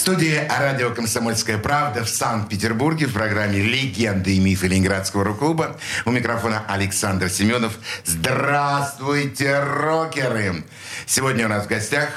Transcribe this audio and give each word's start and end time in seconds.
Студии 0.00 0.48
радио 0.58 0.94
«Комсомольская 0.94 1.58
правда» 1.58 2.04
в 2.04 2.08
Санкт-Петербурге 2.08 3.04
в 3.04 3.12
программе 3.12 3.60
«Легенды 3.60 4.34
и 4.34 4.40
мифы 4.40 4.66
Ленинградского 4.66 5.24
рок-клуба». 5.24 5.78
У 6.06 6.10
микрофона 6.10 6.64
Александр 6.68 7.28
Семенов. 7.28 7.74
Здравствуйте, 8.06 9.62
рокеры! 9.62 10.64
Сегодня 11.04 11.44
у 11.44 11.48
нас 11.50 11.66
в 11.66 11.68
гостях 11.68 12.08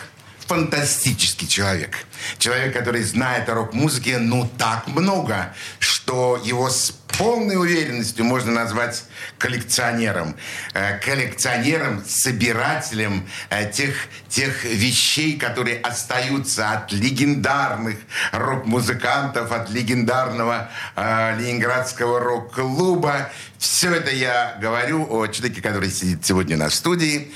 фантастический 0.48 1.48
человек. 1.48 2.06
Человек, 2.38 2.74
который 2.74 3.04
знает 3.04 3.50
о 3.50 3.56
рок-музыке, 3.56 4.18
ну, 4.18 4.50
так 4.58 4.88
много, 4.88 5.54
что 5.80 6.42
его 6.44 6.70
с 6.70 6.92
полной 7.18 7.56
уверенностью 7.56 8.26
можно 8.26 8.52
назвать 8.52 9.04
коллекционером. 9.38 10.36
Э, 10.74 10.98
коллекционером, 11.00 12.04
собирателем 12.06 13.28
э, 13.50 13.72
тех, 13.72 13.94
тех 14.30 14.64
вещей, 14.64 15.38
которые 15.38 15.80
остаются 15.80 16.72
от 16.72 16.92
легендарных 16.92 17.98
рок-музыкантов, 18.32 19.52
от 19.52 19.70
легендарного 19.70 20.70
э, 20.96 21.38
ленинградского 21.40 22.20
рок-клуба. 22.20 23.30
Все 23.58 23.94
это 23.94 24.12
я 24.12 24.58
говорю 24.60 25.06
о 25.10 25.28
человеке, 25.28 25.62
который 25.62 25.92
сидит 25.92 26.26
сегодня 26.26 26.58
на 26.58 26.70
студии. 26.70 27.32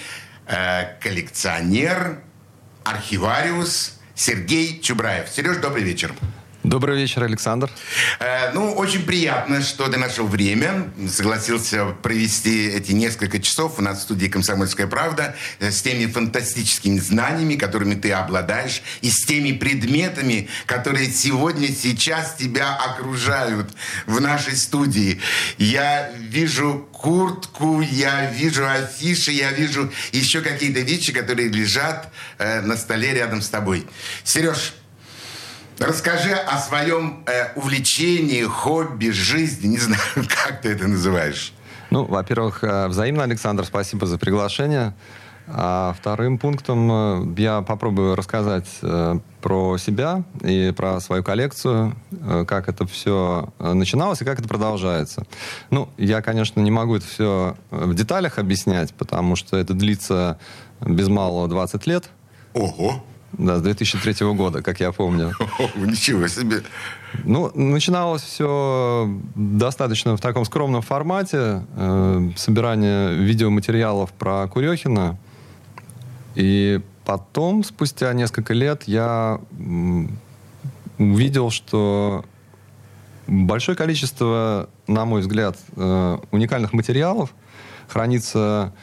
Э, 0.48 0.98
коллекционер, 1.02 2.20
архивариус 2.90 3.94
Сергей 4.16 4.80
Чубраев. 4.82 5.30
Сереж, 5.30 5.58
добрый 5.58 5.84
вечер. 5.84 6.14
Добрый 6.68 6.98
вечер, 6.98 7.24
Александр. 7.24 7.72
Э, 8.20 8.52
ну, 8.52 8.74
очень 8.74 9.04
приятно, 9.04 9.62
что 9.62 9.88
ты 9.88 9.98
нашел 9.98 10.28
время, 10.28 10.92
согласился 11.08 11.86
провести 11.86 12.68
эти 12.68 12.92
несколько 12.92 13.40
часов 13.40 13.80
у 13.80 13.82
нас 13.82 14.00
в 14.00 14.02
студии 14.02 14.28
«Комсомольская 14.28 14.86
правда» 14.86 15.34
с 15.62 15.82
теми 15.82 16.12
фантастическими 16.12 17.00
знаниями, 17.00 17.56
которыми 17.56 17.96
ты 17.96 18.12
обладаешь, 18.12 18.82
и 19.00 19.10
с 19.10 19.26
теми 19.26 19.54
предметами, 19.54 20.50
которые 20.66 21.10
сегодня, 21.10 21.70
сейчас 21.70 22.36
тебя 22.36 22.76
окружают 22.76 23.72
в 24.06 24.20
нашей 24.20 24.58
студии. 24.58 25.22
Я 25.58 26.12
вижу 26.18 26.86
куртку, 26.92 27.80
я 27.80 28.30
вижу 28.30 28.68
афиши, 28.68 29.32
я 29.32 29.54
вижу 29.54 29.90
еще 30.12 30.42
какие-то 30.42 30.82
вещи, 30.82 31.14
которые 31.14 31.48
лежат 31.48 32.12
э, 32.40 32.60
на 32.60 32.76
столе 32.76 33.14
рядом 33.14 33.42
с 33.42 33.48
тобой. 33.48 33.88
Сереж, 34.26 34.74
Расскажи 35.80 36.34
о 36.34 36.58
своем 36.58 37.24
э, 37.28 37.54
увлечении, 37.56 38.44
хобби, 38.44 39.10
жизни. 39.10 39.68
Не 39.68 39.78
знаю, 39.78 40.02
как 40.16 40.62
ты 40.62 40.70
это 40.70 40.88
называешь. 40.88 41.54
Ну, 41.92 42.04
во-первых, 42.04 42.64
э, 42.64 42.88
взаимно, 42.88 43.24
Александр, 43.24 43.64
спасибо 43.64 44.08
за 44.08 44.18
приглашение. 44.18 44.94
А 45.50 45.96
вторым 45.98 46.40
пунктом 46.40 46.92
э, 46.92 47.34
я 47.38 47.62
попробую 47.62 48.16
рассказать 48.16 48.68
э, 48.82 49.20
про 49.42 49.78
себя 49.78 50.24
и 50.44 50.74
про 50.76 51.00
свою 51.00 51.24
коллекцию, 51.24 51.96
как 52.48 52.68
это 52.68 52.86
все 52.86 53.54
начиналось 53.60 54.22
и 54.22 54.26
как 54.26 54.40
это 54.40 54.50
продолжается. 54.50 55.26
Ну, 55.70 55.90
я, 55.98 56.22
конечно, 56.22 56.60
не 56.60 56.72
могу 56.72 56.96
это 56.96 57.06
все 57.06 57.56
в 57.72 57.94
деталях 57.94 58.40
объяснять, 58.40 58.94
потому 58.94 59.36
что 59.36 59.56
это 59.56 59.74
длится 59.74 60.38
без 60.82 61.08
малого 61.08 61.48
20 61.48 61.88
лет. 61.88 62.10
Ого! 62.54 63.04
Да, 63.34 63.58
с 63.58 63.62
2003 63.62 64.26
года, 64.34 64.62
как 64.62 64.80
я 64.80 64.92
помню. 64.92 65.32
Ничего 65.76 66.28
себе. 66.28 66.64
Ну, 67.24 67.52
начиналось 67.54 68.24
все 68.24 69.10
достаточно 69.36 70.16
в 70.16 70.22
таком 70.22 70.46
скромном 70.46 70.82
формате. 70.82 71.64
Э, 71.76 72.30
собирание 72.36 73.14
видеоматериалов 73.14 74.12
про 74.14 74.48
Курехина. 74.48 75.18
И 76.36 76.82
потом, 77.06 77.64
спустя 77.64 78.14
несколько 78.14 78.54
лет, 78.54 78.84
я 78.86 79.40
увидел, 80.98 81.50
что 81.50 82.26
большое 83.28 83.78
количество, 83.78 84.70
на 84.88 85.06
мой 85.06 85.22
взгляд, 85.22 85.58
э, 85.76 86.18
уникальных 86.32 86.74
материалов 86.74 87.34
хранится 87.88 88.74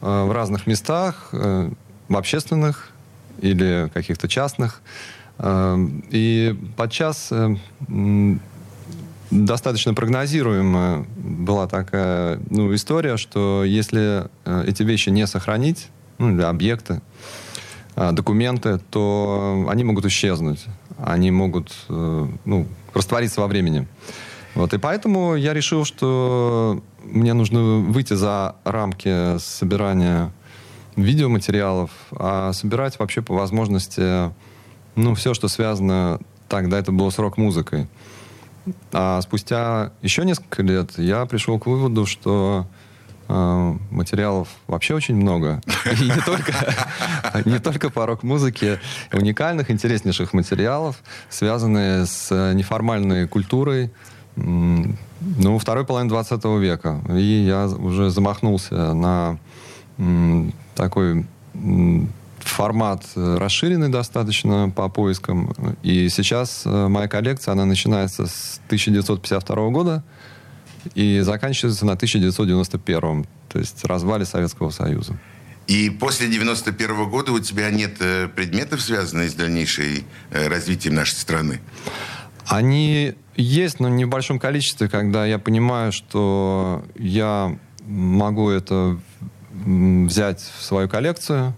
э, 0.00 0.24
в 0.24 0.32
разных 0.32 0.66
местах, 0.66 1.28
э, 1.32 1.70
в 2.08 2.16
общественных 2.16 2.91
или 3.40 3.90
каких-то 3.92 4.28
частных. 4.28 4.82
Эм, 5.38 6.04
и 6.10 6.56
подчас 6.76 7.28
э, 7.30 7.56
достаточно 9.30 9.94
прогнозируемая 9.94 11.04
была 11.16 11.66
такая 11.66 12.40
ну, 12.50 12.74
история, 12.74 13.16
что 13.16 13.64
если 13.64 14.28
э, 14.44 14.64
эти 14.66 14.82
вещи 14.82 15.10
не 15.10 15.26
сохранить, 15.26 15.88
ну, 16.18 16.32
или 16.34 16.42
объекты, 16.42 17.00
э, 17.96 18.12
документы, 18.12 18.78
то 18.90 19.66
они 19.68 19.84
могут 19.84 20.06
исчезнуть. 20.06 20.64
Они 20.98 21.30
могут 21.30 21.74
ну, 21.88 22.68
раствориться 22.94 23.40
во 23.40 23.48
времени. 23.48 23.88
Вот, 24.54 24.74
и 24.74 24.78
поэтому 24.78 25.34
я 25.34 25.54
решил, 25.54 25.84
что 25.84 26.82
мне 27.02 27.32
нужно 27.32 27.78
выйти 27.78 28.14
за 28.14 28.54
рамки 28.64 29.38
собирания 29.38 30.30
видеоматериалов, 30.96 31.90
а 32.12 32.52
собирать 32.52 32.98
вообще 32.98 33.22
по 33.22 33.34
возможности 33.34 34.30
ну, 34.94 35.14
все, 35.14 35.34
что 35.34 35.48
связано... 35.48 36.18
Тогда 36.48 36.78
это 36.78 36.92
было 36.92 37.08
с 37.08 37.18
рок-музыкой. 37.18 37.86
А 38.92 39.22
спустя 39.22 39.92
еще 40.02 40.22
несколько 40.22 40.62
лет 40.62 40.98
я 40.98 41.24
пришел 41.24 41.58
к 41.58 41.64
выводу, 41.64 42.04
что 42.04 42.66
э, 43.26 43.74
материалов 43.90 44.48
вообще 44.66 44.94
очень 44.94 45.16
много. 45.16 45.62
И 45.98 46.04
не 46.04 46.20
только, 46.20 46.52
не 47.46 47.58
только 47.58 47.88
по 47.88 48.04
рок-музыке. 48.04 48.80
Уникальных, 49.14 49.70
интереснейших 49.70 50.34
материалов, 50.34 50.96
связанные 51.30 52.04
с 52.04 52.52
неформальной 52.52 53.26
культурой, 53.26 53.90
ну, 54.36 55.58
второй 55.58 55.86
половины 55.86 56.10
20 56.10 56.44
века. 56.60 57.00
И 57.08 57.44
я 57.46 57.66
уже 57.66 58.10
замахнулся 58.10 58.92
на 58.92 59.38
такой 60.74 61.26
формат 62.44 63.04
э, 63.16 63.36
расширенный 63.38 63.88
достаточно 63.88 64.70
по 64.74 64.88
поискам. 64.88 65.54
И 65.82 66.08
сейчас 66.08 66.62
э, 66.64 66.88
моя 66.88 67.08
коллекция, 67.08 67.52
она 67.52 67.64
начинается 67.64 68.26
с 68.26 68.60
1952 68.66 69.68
года 69.70 70.04
и 70.94 71.20
заканчивается 71.20 71.86
на 71.86 71.92
1991, 71.92 73.26
то 73.48 73.58
есть 73.58 73.84
развале 73.84 74.24
Советского 74.24 74.70
Союза. 74.70 75.18
И 75.68 75.90
после 75.90 76.28
91 76.28 77.08
года 77.08 77.32
у 77.32 77.38
тебя 77.38 77.70
нет 77.70 77.96
э, 78.00 78.28
предметов, 78.28 78.82
связанных 78.82 79.30
с 79.30 79.34
дальнейшей 79.34 80.04
развитием 80.30 80.94
нашей 80.94 81.14
страны? 81.14 81.60
Они 82.46 83.14
есть, 83.36 83.78
но 83.78 83.88
в 83.88 84.08
большом 84.08 84.40
количестве, 84.40 84.88
когда 84.88 85.24
я 85.24 85.38
понимаю, 85.38 85.92
что 85.92 86.84
я 86.98 87.56
могу 87.86 88.50
это 88.50 88.98
взять 89.52 90.40
в 90.40 90.62
свою 90.62 90.88
коллекцию. 90.88 91.54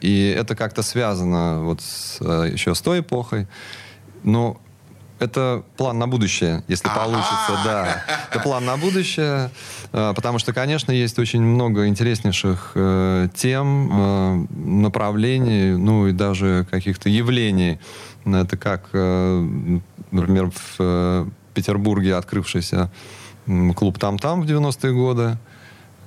И 0.00 0.34
это 0.36 0.54
как-то 0.54 0.82
связано 0.82 1.60
вот 1.62 1.80
с, 1.80 2.18
э, 2.20 2.50
еще 2.52 2.74
с 2.74 2.80
той 2.80 3.00
эпохой. 3.00 3.46
Но 4.22 4.60
это 5.18 5.62
план 5.76 5.98
на 5.98 6.06
будущее, 6.06 6.62
если 6.68 6.88
получится, 6.88 7.58
да. 7.64 8.04
Это 8.30 8.40
план 8.40 8.64
на 8.64 8.76
будущее, 8.76 9.50
э, 9.92 10.12
потому 10.14 10.38
что, 10.38 10.52
конечно, 10.52 10.92
есть 10.92 11.18
очень 11.18 11.40
много 11.40 11.86
интереснейших 11.86 12.72
э, 12.74 13.28
тем, 13.34 14.48
направлений, 14.50 15.76
ну 15.76 16.08
и 16.08 16.12
даже 16.12 16.66
каких-то 16.70 17.08
явлений. 17.08 17.78
Это 18.24 18.56
как, 18.56 18.90
например, 18.92 20.52
в 20.52 21.26
Петербурге 21.54 22.14
открывшийся 22.14 22.90
клуб 23.74 23.98
«Там-там» 23.98 24.42
в 24.42 24.46
90-е 24.46 24.92
годы. 24.92 25.38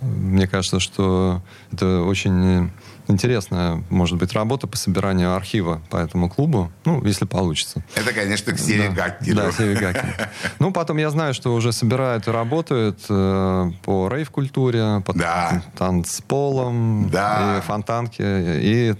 Мне 0.01 0.47
кажется, 0.47 0.79
что 0.79 1.41
это 1.71 2.01
очень 2.03 2.71
интересная, 3.07 3.83
может 3.89 4.17
быть, 4.17 4.33
работа 4.33 4.67
по 4.67 4.77
собиранию 4.77 5.35
архива 5.35 5.81
по 5.89 5.97
этому 5.97 6.29
клубу, 6.29 6.71
ну, 6.85 7.03
если 7.05 7.25
получится. 7.25 7.83
Это, 7.95 8.13
конечно, 8.13 8.53
к 8.53 8.59
Севе 8.59 8.89
да. 8.89 8.95
Гаккину. 8.95 9.35
Да, 9.35 9.51
Севе 9.51 9.75
Гаккину. 9.75 10.13
Ну, 10.59 10.71
потом 10.71 10.97
я 10.97 11.09
знаю, 11.09 11.33
что 11.33 11.53
уже 11.53 11.71
собирают 11.71 12.27
и 12.27 12.31
работают 12.31 12.99
э, 13.09 13.71
по 13.83 14.09
рейв-культуре, 14.09 15.01
по 15.05 15.13
да. 15.13 15.63
танцполам, 15.77 17.09
да. 17.09 17.59
и 17.59 17.61
фонтанке, 17.61 18.61
и 18.61 18.95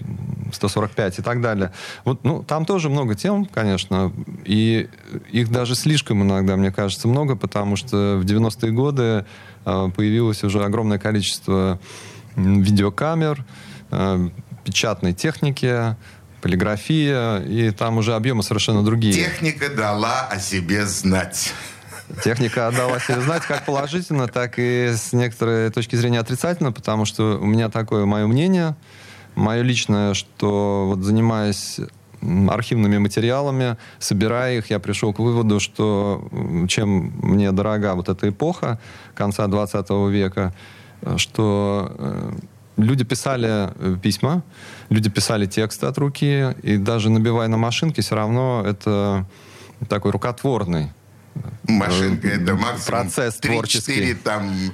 145 0.52 1.18
и 1.18 1.22
так 1.22 1.40
далее. 1.40 1.72
Вот, 2.04 2.24
ну, 2.24 2.42
там 2.42 2.64
тоже 2.64 2.88
много 2.88 3.14
тем, 3.14 3.46
конечно, 3.46 4.12
и 4.44 4.88
их 5.32 5.50
даже 5.50 5.74
слишком 5.74 6.22
иногда, 6.22 6.56
мне 6.56 6.70
кажется, 6.70 7.08
много, 7.08 7.36
потому 7.36 7.76
что 7.76 8.18
в 8.18 8.24
90-е 8.24 8.72
годы 8.72 9.24
появилось 9.66 10.44
уже 10.44 10.64
огромное 10.64 10.98
количество 10.98 11.78
видеокамер, 12.36 13.44
э, 13.90 14.28
печатной 14.64 15.12
техники, 15.12 15.96
полиграфия, 16.40 17.38
и 17.38 17.70
там 17.70 17.98
уже 17.98 18.14
объемы 18.14 18.42
совершенно 18.42 18.84
другие. 18.84 19.14
Техника 19.14 19.68
дала 19.68 20.26
о 20.28 20.38
себе 20.38 20.86
знать. 20.86 21.52
Техника 22.22 22.68
отдала 22.68 23.00
себе 23.00 23.20
знать 23.20 23.42
как 23.42 23.64
положительно, 23.64 24.28
так 24.28 24.58
и 24.58 24.92
с 24.94 25.12
некоторой 25.12 25.70
точки 25.70 25.96
зрения 25.96 26.20
отрицательно, 26.20 26.70
потому 26.70 27.04
что 27.04 27.38
у 27.40 27.46
меня 27.46 27.68
такое 27.68 28.04
мое 28.04 28.28
мнение, 28.28 28.76
мое 29.34 29.62
личное, 29.62 30.14
что 30.14 30.86
вот 30.86 31.02
занимаясь 31.02 31.80
архивными 32.48 32.98
материалами, 32.98 33.76
собирая 33.98 34.58
их, 34.58 34.70
я 34.70 34.78
пришел 34.78 35.12
к 35.12 35.18
выводу, 35.18 35.60
что 35.60 36.26
чем 36.68 37.12
мне 37.22 37.52
дорога 37.52 37.94
вот 37.94 38.08
эта 38.08 38.28
эпоха 38.28 38.78
конца 39.14 39.46
20 39.46 39.90
века, 40.10 40.54
что 41.16 41.92
э, 41.98 42.32
люди 42.76 43.04
писали 43.04 43.70
э, 43.74 43.96
письма, 44.02 44.42
люди 44.90 45.10
писали 45.10 45.46
тексты 45.46 45.86
от 45.86 45.98
руки, 45.98 46.54
и 46.62 46.76
даже 46.76 47.10
набивая 47.10 47.48
на 47.48 47.56
машинке, 47.56 48.02
все 48.02 48.14
равно 48.14 48.62
это 48.66 49.26
такой 49.88 50.10
рукотворный 50.10 50.90
Машинка 51.68 52.28
это 52.28 52.54
максимум 52.54 53.02
процесс 53.02 53.36
3, 53.36 53.52
творческий. 53.52 53.94
4 53.94 54.14
там 54.14 54.72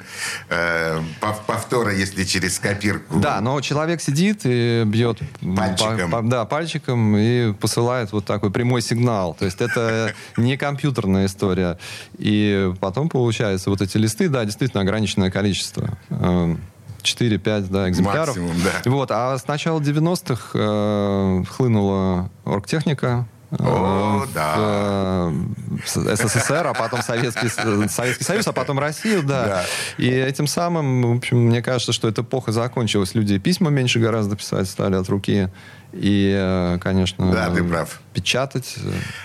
э, 0.48 1.00
повтора, 1.46 1.94
если 1.94 2.24
через 2.24 2.58
копирку. 2.58 3.18
Да, 3.18 3.40
но 3.40 3.60
человек 3.60 4.00
сидит 4.00 4.40
и 4.44 4.84
бьет 4.84 5.18
пальчиком. 5.56 6.10
По, 6.10 6.22
по, 6.22 6.28
да, 6.28 6.44
пальчиком 6.44 7.16
и 7.16 7.52
посылает 7.54 8.12
вот 8.12 8.24
такой 8.24 8.50
прямой 8.50 8.82
сигнал. 8.82 9.34
То 9.34 9.46
есть 9.46 9.60
это 9.60 10.14
не 10.36 10.56
компьютерная 10.56 11.26
история. 11.26 11.78
И 12.18 12.72
потом 12.80 13.08
получается 13.08 13.70
вот 13.70 13.80
эти 13.80 13.96
листы, 13.96 14.28
да, 14.28 14.44
действительно 14.44 14.82
ограниченное 14.82 15.30
количество. 15.30 15.98
4-5 16.10 16.58
эм, 17.00 17.68
да, 17.68 17.88
экземпляров. 17.88 18.36
Максимум, 18.36 18.56
да. 18.62 18.90
Вот, 18.90 19.10
а 19.10 19.38
с 19.38 19.46
начала 19.46 19.80
90-х 19.80 20.50
э, 20.54 21.44
хлынула 21.48 22.30
оргтехника, 22.44 23.26
о, 23.58 24.24
в 24.26 24.32
да. 24.32 24.54
Э, 24.56 26.16
СССР, 26.16 26.66
а 26.66 26.74
потом 26.74 27.02
Советский, 27.02 27.48
Советский 27.88 28.24
Союз, 28.24 28.46
а 28.46 28.52
потом 28.52 28.78
Россию, 28.78 29.22
да. 29.22 29.46
да. 29.46 29.64
И 29.98 30.08
этим 30.08 30.46
самым, 30.46 31.02
в 31.02 31.16
общем, 31.16 31.38
мне 31.38 31.62
кажется, 31.62 31.92
что 31.92 32.08
эта 32.08 32.22
эпоха 32.22 32.52
закончилась. 32.52 33.14
Люди 33.14 33.38
письма 33.38 33.70
меньше 33.70 33.98
гораздо 33.98 34.36
писать 34.36 34.68
стали 34.68 34.94
от 34.94 35.08
руки. 35.08 35.50
И, 35.92 36.34
э, 36.34 36.78
конечно, 36.80 37.30
да, 37.30 37.50
ты 37.50 37.62
прав. 37.62 38.00
печатать. 38.14 38.76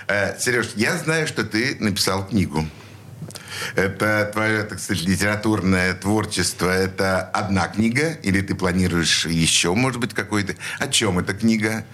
Э, 0.06 0.38
Сереж, 0.38 0.72
я 0.76 0.96
знаю, 0.98 1.26
что 1.26 1.44
ты 1.44 1.76
написал 1.80 2.26
книгу. 2.26 2.66
Это 3.74 4.30
твое, 4.32 4.62
так 4.64 4.78
сказать, 4.78 5.04
литературное 5.04 5.94
творчество. 5.94 6.68
Это 6.68 7.22
одна 7.22 7.68
книга? 7.68 8.12
Или 8.22 8.42
ты 8.42 8.54
планируешь 8.54 9.26
еще, 9.26 9.74
может 9.74 10.00
быть, 10.00 10.12
какой-то? 10.12 10.54
О 10.78 10.88
чем 10.88 11.18
эта 11.18 11.32
книга? 11.32 11.84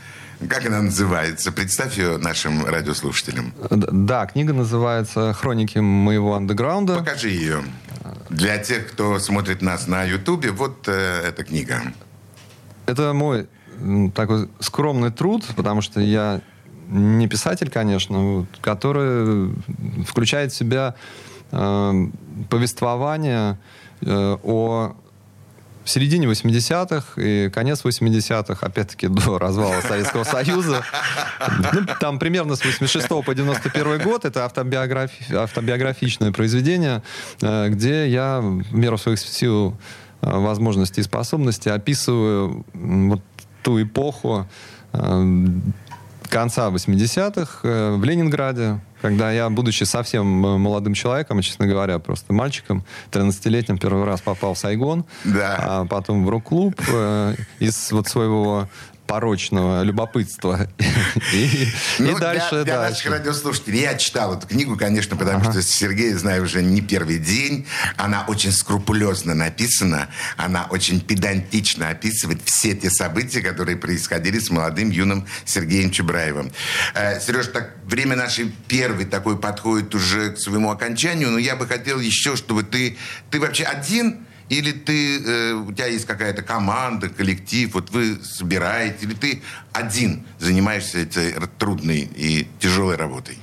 Как 0.48 0.66
она 0.66 0.82
называется? 0.82 1.52
Представь 1.52 1.98
ее 1.98 2.18
нашим 2.18 2.64
радиослушателям. 2.64 3.54
Да, 3.70 4.26
книга 4.26 4.52
называется 4.52 5.32
«Хроники 5.32 5.78
моего 5.78 6.34
андеграунда». 6.34 6.98
Покажи 6.98 7.30
ее. 7.30 7.62
Для 8.30 8.58
тех, 8.58 8.88
кто 8.88 9.18
смотрит 9.18 9.62
нас 9.62 9.86
на 9.86 10.02
Ютубе, 10.04 10.50
вот 10.50 10.88
э, 10.88 11.22
эта 11.26 11.44
книга. 11.44 11.82
Это 12.86 13.12
мой 13.12 13.46
такой 14.14 14.48
скромный 14.60 15.10
труд, 15.10 15.44
потому 15.56 15.80
что 15.80 16.00
я 16.00 16.40
не 16.88 17.28
писатель, 17.28 17.70
конечно, 17.70 18.46
который 18.60 19.54
включает 20.06 20.52
в 20.52 20.56
себя 20.56 20.94
э, 21.50 22.06
повествование 22.50 23.58
э, 24.00 24.36
о 24.42 24.96
в 25.84 25.90
середине 25.90 26.26
80-х 26.26 27.20
и 27.20 27.50
конец 27.50 27.84
80-х, 27.84 28.66
опять-таки 28.66 29.08
до 29.08 29.38
развала 29.38 29.80
Советского 29.82 30.24
Союза. 30.24 30.82
Ну, 31.72 31.86
там 32.00 32.18
примерно 32.18 32.56
с 32.56 32.64
86 32.64 33.08
по 33.08 33.34
91 33.34 34.02
год 34.02 34.24
это 34.24 34.44
автобиографи... 34.44 35.34
автобиографичное 35.34 36.32
произведение, 36.32 37.02
э, 37.42 37.68
где 37.68 38.08
я 38.08 38.40
в 38.40 38.74
меру 38.74 38.98
своих 38.98 39.18
сил, 39.18 39.76
э, 40.22 40.30
возможностей 40.30 41.02
и 41.02 41.04
способностей 41.04 41.70
описываю 41.70 42.64
вот 42.72 43.20
ту 43.62 43.82
эпоху 43.82 44.46
э, 44.92 45.46
конца 46.34 46.68
80-х 46.68 47.60
в 47.62 48.02
Ленинграде, 48.02 48.80
когда 49.00 49.30
я, 49.30 49.48
будучи 49.50 49.84
совсем 49.84 50.44
э, 50.44 50.58
молодым 50.58 50.94
человеком, 50.94 51.40
честно 51.42 51.68
говоря, 51.68 52.00
просто 52.00 52.32
мальчиком, 52.32 52.84
13-летним, 53.12 53.78
первый 53.78 54.04
раз 54.04 54.20
попал 54.20 54.54
в 54.54 54.58
Сайгон, 54.58 55.04
да. 55.22 55.56
а 55.60 55.84
потом 55.84 56.24
в 56.24 56.28
рок-клуб 56.28 56.74
э, 56.92 57.34
из 57.60 57.92
вот 57.92 58.08
своего 58.08 58.68
порочного 59.06 59.82
любопытства. 59.82 60.68
И, 61.32 61.68
ну, 61.98 62.18
дальше, 62.18 62.50
для, 62.50 62.64
для 62.64 62.80
наших 62.80 63.10
радиослушателей 63.10 63.80
я 63.80 63.94
читал 63.94 64.36
эту 64.36 64.46
книгу, 64.46 64.76
конечно, 64.76 65.16
потому 65.16 65.38
ага. 65.38 65.52
что 65.52 65.62
Сергея 65.62 66.16
знаю 66.16 66.44
уже 66.44 66.62
не 66.62 66.80
первый 66.80 67.18
день. 67.18 67.66
Она 67.96 68.24
очень 68.26 68.52
скрупулезно 68.52 69.34
написана, 69.34 70.08
она 70.36 70.66
очень 70.70 71.00
педантично 71.00 71.90
описывает 71.90 72.40
все 72.44 72.74
те 72.74 72.90
события, 72.90 73.40
которые 73.40 73.76
происходили 73.76 74.38
с 74.38 74.50
молодым 74.50 74.90
юным 74.90 75.26
Сергеем 75.44 75.90
Чебраевым. 75.90 76.52
Э, 76.94 77.20
Сереж, 77.20 77.48
так 77.48 77.74
время 77.84 78.16
нашей 78.16 78.52
первой 78.68 79.04
такой 79.04 79.38
подходит 79.38 79.94
уже 79.94 80.32
к 80.32 80.38
своему 80.38 80.70
окончанию, 80.70 81.30
но 81.30 81.38
я 81.38 81.56
бы 81.56 81.66
хотел 81.66 82.00
еще, 82.00 82.36
чтобы 82.36 82.62
ты... 82.62 82.96
Ты 83.30 83.40
вообще 83.40 83.64
один 83.64 84.26
или 84.58 84.72
ты, 84.72 85.18
э, 85.18 85.52
у 85.54 85.72
тебя 85.72 85.86
есть 85.86 86.04
какая-то 86.04 86.42
команда, 86.42 87.08
коллектив, 87.08 87.74
вот 87.74 87.90
вы 87.90 88.18
собираете, 88.22 89.06
или 89.06 89.14
ты 89.14 89.42
один 89.72 90.24
занимаешься 90.38 90.98
этой 90.98 91.34
трудной 91.58 92.08
и 92.16 92.46
тяжелой 92.60 92.96
работой? 92.96 93.38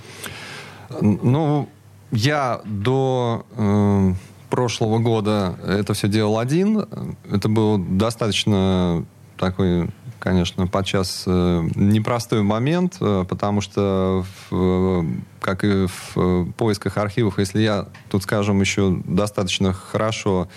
Ну, 1.01 1.69
я 2.11 2.61
до 2.65 3.45
э, 3.55 4.13
прошлого 4.49 4.99
года 4.99 5.57
это 5.65 5.93
все 5.93 6.07
делал 6.07 6.37
один. 6.39 6.85
Это 7.29 7.49
был 7.49 7.77
достаточно 7.77 9.05
такой 9.37 9.89
конечно, 10.21 10.67
подчас 10.67 11.23
э, 11.25 11.67
непростой 11.75 12.43
момент, 12.43 12.97
э, 13.01 13.25
потому 13.27 13.59
что, 13.59 14.23
в, 14.49 15.05
как 15.41 15.63
и 15.63 15.87
в 15.87 16.13
э, 16.15 16.45
поисках 16.55 16.97
архивов, 16.97 17.39
если 17.39 17.61
я 17.61 17.87
тут, 18.09 18.23
скажем, 18.23 18.61
еще 18.61 19.01
достаточно 19.05 19.73
хорошо 19.73 20.47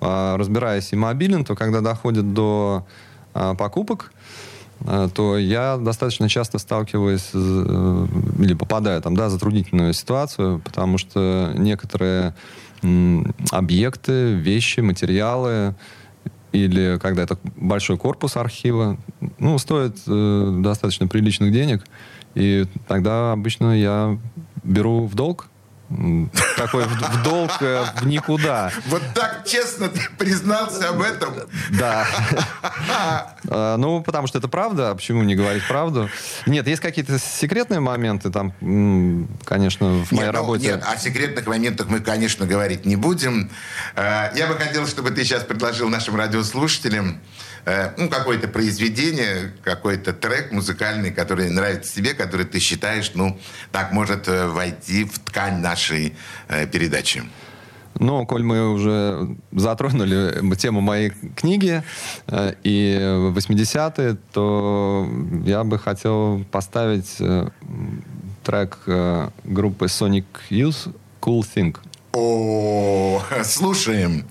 разбираюсь 0.00 0.92
и 0.92 0.96
мобилен, 0.96 1.44
то 1.44 1.54
когда 1.54 1.80
доходит 1.80 2.34
до 2.34 2.86
покупок, 3.32 4.12
то 5.14 5.38
я 5.38 5.78
достаточно 5.78 6.28
часто 6.28 6.58
сталкиваюсь 6.58 7.30
или 7.32 8.54
попадаю 8.54 9.00
там, 9.00 9.16
да, 9.16 9.28
в 9.28 9.30
затруднительную 9.30 9.94
ситуацию, 9.94 10.60
потому 10.62 10.98
что 10.98 11.52
некоторые 11.54 12.34
объекты, 13.50 14.34
вещи, 14.34 14.80
материалы, 14.80 15.74
или 16.54 16.98
когда 17.00 17.22
это 17.24 17.36
большой 17.56 17.98
корпус 17.98 18.36
архива, 18.36 18.96
ну, 19.38 19.58
стоит 19.58 19.98
э, 20.06 20.58
достаточно 20.60 21.08
приличных 21.08 21.52
денег. 21.52 21.84
И 22.34 22.66
тогда 22.86 23.32
обычно 23.32 23.78
я 23.78 24.18
беру 24.62 25.06
в 25.06 25.14
долг 25.14 25.48
такой 26.56 26.84
в, 26.84 27.22
долг 27.22 27.50
э, 27.60 27.84
в 28.00 28.06
никуда. 28.06 28.70
Вот 28.86 29.02
так 29.14 29.44
честно 29.46 29.88
ты 29.88 30.00
признался 30.18 30.90
об 30.90 31.00
этом. 31.00 31.34
Да. 31.70 32.06
А, 33.48 33.76
ну, 33.76 34.02
потому 34.02 34.26
что 34.26 34.38
это 34.38 34.48
правда. 34.48 34.90
А 34.90 34.94
почему 34.94 35.22
не 35.22 35.34
говорить 35.34 35.66
правду? 35.68 36.08
Нет, 36.46 36.66
есть 36.66 36.80
какие-то 36.80 37.18
секретные 37.18 37.80
моменты 37.80 38.30
там, 38.30 38.52
конечно, 39.44 40.04
в 40.04 40.12
моей 40.12 40.26
ну, 40.26 40.32
работе. 40.32 40.66
Нет, 40.66 40.84
о 40.86 40.96
секретных 40.96 41.46
моментах 41.46 41.88
мы, 41.88 42.00
конечно, 42.00 42.46
говорить 42.46 42.86
не 42.86 42.96
будем. 42.96 43.50
А, 43.96 44.32
я 44.34 44.46
бы 44.46 44.54
хотел, 44.54 44.86
чтобы 44.86 45.10
ты 45.10 45.24
сейчас 45.24 45.42
предложил 45.44 45.88
нашим 45.88 46.16
радиослушателям 46.16 47.04
Э, 47.04 47.20
ну, 47.96 48.08
какое-то 48.08 48.48
произведение, 48.48 49.52
какой-то 49.62 50.12
трек 50.12 50.52
музыкальный, 50.52 51.10
который 51.10 51.48
нравится 51.50 51.94
тебе, 51.94 52.14
который 52.14 52.46
ты 52.46 52.58
считаешь, 52.58 53.12
ну, 53.14 53.38
так 53.72 53.92
может 53.92 54.28
э, 54.28 54.48
войти 54.48 55.04
в 55.04 55.18
ткань 55.18 55.60
нашей 55.60 56.14
э, 56.48 56.66
передачи. 56.66 57.22
Ну, 57.98 58.26
коль 58.26 58.42
мы 58.42 58.72
уже 58.72 59.36
затронули 59.52 60.54
тему 60.56 60.80
моей 60.80 61.10
книги 61.36 61.82
э, 62.26 62.54
и 62.64 62.98
80-е, 63.00 64.16
то 64.32 65.08
я 65.44 65.64
бы 65.64 65.78
хотел 65.78 66.44
поставить 66.50 67.16
э, 67.20 67.48
трек 68.42 68.78
э, 68.86 69.28
группы 69.44 69.86
Sonic 69.86 70.24
Youth 70.50 70.92
«Cool 71.20 71.42
Thing». 71.54 71.76
О, 72.12 73.22
слушаем. 73.44 74.24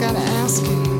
Gotta 0.00 0.18
ask 0.18 0.64
you. 0.64 0.99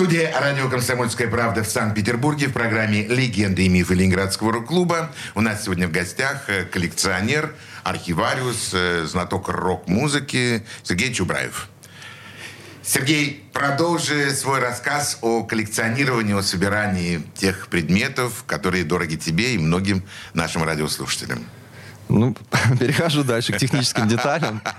В 0.00 0.02
студии 0.02 0.30
радио 0.34 0.66
«Комсомольская 0.70 1.28
правда» 1.28 1.62
в 1.62 1.68
Санкт-Петербурге 1.68 2.46
в 2.46 2.54
программе 2.54 3.06
«Легенды 3.06 3.66
и 3.66 3.68
мифы 3.68 3.92
Ленинградского 3.92 4.50
рок-клуба». 4.50 5.12
У 5.34 5.42
нас 5.42 5.64
сегодня 5.64 5.88
в 5.88 5.92
гостях 5.92 6.48
э, 6.48 6.64
коллекционер, 6.64 7.54
архивариус, 7.84 8.70
э, 8.72 9.04
знаток 9.04 9.50
рок-музыки 9.50 10.64
Сергей 10.84 11.12
Чубраев. 11.12 11.68
Сергей, 12.82 13.44
продолжи 13.52 14.30
свой 14.30 14.60
рассказ 14.60 15.18
о 15.20 15.42
коллекционировании, 15.44 16.32
о 16.32 16.42
собирании 16.42 17.22
тех 17.36 17.68
предметов, 17.68 18.44
которые 18.46 18.84
дороги 18.84 19.16
тебе 19.16 19.54
и 19.54 19.58
многим 19.58 20.02
нашим 20.32 20.62
радиослушателям. 20.62 21.44
Ну, 22.10 22.34
перехожу 22.78 23.24
дальше 23.24 23.52
к 23.52 23.58
техническим 23.58 24.08
деталям. 24.08 24.60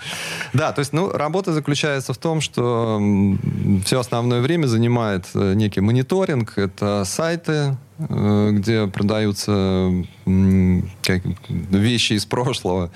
Да, 0.53 0.73
то 0.73 0.79
есть, 0.79 0.91
ну, 0.91 1.09
работа 1.09 1.53
заключается 1.53 2.13
в 2.13 2.17
том, 2.17 2.41
что 2.41 3.01
все 3.85 3.99
основное 3.99 4.41
время 4.41 4.67
занимает 4.67 5.27
э, 5.33 5.53
некий 5.53 5.79
мониторинг. 5.79 6.57
Это 6.57 7.03
сайты, 7.05 7.77
э, 7.97 8.49
где 8.51 8.87
продаются 8.87 9.91
как, 10.25 11.21
вещи 11.47 12.13
из 12.13 12.25
прошлого. 12.25 12.91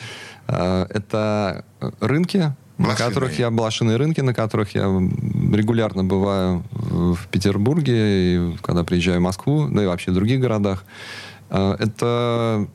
Э, 0.48 0.86
Это 0.89 1.63
рынки, 2.01 2.38
на 2.77 2.88
Блошиные. 2.88 3.08
которых 3.08 3.39
я 3.39 3.50
блошиные 3.51 3.96
рынки, 3.96 4.20
на 4.20 4.34
которых 4.34 4.75
я 4.75 4.84
регулярно 4.84 6.04
бываю 6.04 6.63
в 6.72 7.27
Петербурге, 7.32 7.94
и 7.96 8.58
когда 8.62 8.84
приезжаю 8.84 9.20
в 9.20 9.24
Москву, 9.24 9.70
да 9.70 9.84
и 9.84 9.86
вообще 9.86 10.12
в 10.12 10.13
других 10.13 10.42
городах. 10.42 10.84
Это 11.50 12.68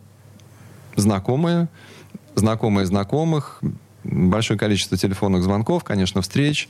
знакомые, 1.00 1.68
знакомые 2.34 2.86
знакомых, 2.86 3.60
большое 4.04 4.58
количество 4.58 4.96
телефонных 4.96 5.42
звонков, 5.42 5.84
конечно, 5.84 6.22
встреч 6.22 6.68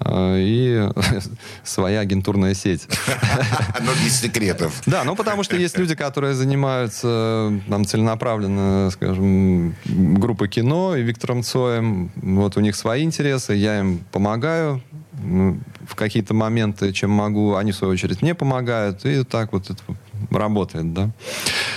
э, 0.00 0.36
и 0.38 0.88
своя 1.64 2.00
агентурная 2.00 2.54
сеть. 2.54 2.88
Но 3.80 3.92
без 4.04 4.20
секретов. 4.20 4.82
Да, 4.86 5.04
ну 5.04 5.14
потому 5.14 5.42
что 5.42 5.56
есть 5.56 5.76
люди, 5.78 5.94
которые 5.94 6.34
занимаются 6.34 7.52
там 7.68 7.84
целенаправленно, 7.84 8.90
скажем, 8.90 9.74
группой 9.84 10.48
кино 10.48 10.96
и 10.96 11.02
Виктором 11.02 11.42
Цоем. 11.42 12.10
Вот 12.16 12.56
у 12.56 12.60
них 12.60 12.76
свои 12.76 13.02
интересы, 13.02 13.54
я 13.54 13.80
им 13.80 14.00
помогаю 14.10 14.82
в 15.12 15.94
какие-то 15.94 16.34
моменты, 16.34 16.92
чем 16.92 17.10
могу. 17.10 17.54
Они, 17.54 17.72
в 17.72 17.76
свою 17.76 17.92
очередь, 17.92 18.22
мне 18.22 18.34
помогают. 18.34 19.04
И 19.04 19.24
так 19.24 19.52
вот 19.52 19.70
это 19.70 19.82
работает, 20.30 20.92
да. 20.92 21.10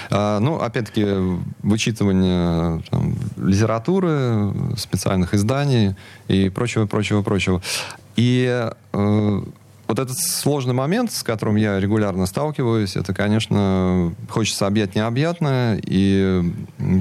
А, 0.10 0.40
ну, 0.40 0.60
опять-таки, 0.60 1.06
вычитывание 1.62 2.84
там, 2.90 3.16
литературы, 3.38 4.54
специальных 4.78 5.34
изданий 5.34 5.96
и 6.28 6.50
прочего, 6.50 6.86
прочего, 6.86 7.22
прочего. 7.22 7.62
И 8.16 8.70
э, 8.94 9.42
вот 9.88 10.00
этот 10.00 10.18
сложный 10.18 10.74
момент, 10.74 11.12
с 11.12 11.24
которым 11.24 11.56
я 11.56 11.80
регулярно 11.80 12.26
сталкиваюсь, 12.26 12.96
это, 12.96 13.14
конечно, 13.14 14.14
хочется 14.30 14.68
объять 14.68 14.96
необъятное. 14.96 15.82
И 15.84 16.44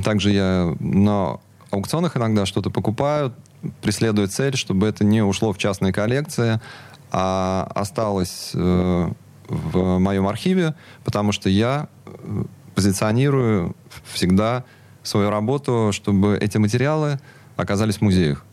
также 0.04 0.30
я 0.30 0.74
на 0.80 1.38
аукционах 1.70 2.16
иногда 2.16 2.46
что-то 2.46 2.70
покупаю, 2.70 3.32
преследую 3.80 4.28
цель, 4.28 4.56
чтобы 4.56 4.86
это 4.86 5.04
не 5.04 5.22
ушло 5.22 5.52
в 5.52 5.58
частные 5.58 5.92
коллекции, 5.92 6.60
а 7.10 7.70
осталось 7.74 8.52
э, 8.54 9.10
в 9.48 9.98
моем 9.98 10.26
архиве, 10.26 10.74
потому 11.04 11.32
что 11.32 11.48
я 11.48 11.88
э, 12.06 12.44
позиционирую 12.74 13.76
всегда 14.12 14.64
свою 15.02 15.30
работу, 15.30 15.90
чтобы 15.92 16.38
эти 16.40 16.58
материалы 16.58 17.18
оказались 17.56 17.96
в 17.96 18.00
музеях. 18.02 18.44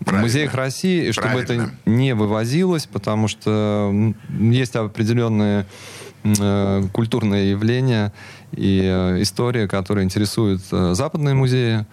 Правильно. 0.00 0.20
В 0.20 0.22
музеях 0.22 0.54
России, 0.54 1.08
и 1.08 1.12
чтобы 1.12 1.28
Правильно. 1.28 1.62
это 1.62 1.90
не 1.90 2.14
вывозилось, 2.14 2.86
потому 2.86 3.28
что 3.28 4.14
есть 4.38 4.74
определенные 4.74 5.66
э, 6.24 6.82
культурные 6.92 7.50
явления 7.50 8.12
и 8.52 8.80
э, 8.82 9.20
история, 9.22 9.68
которые 9.68 10.04
интересуют 10.04 10.62
э, 10.72 10.94
западные 10.94 11.34
музеи, 11.34 11.84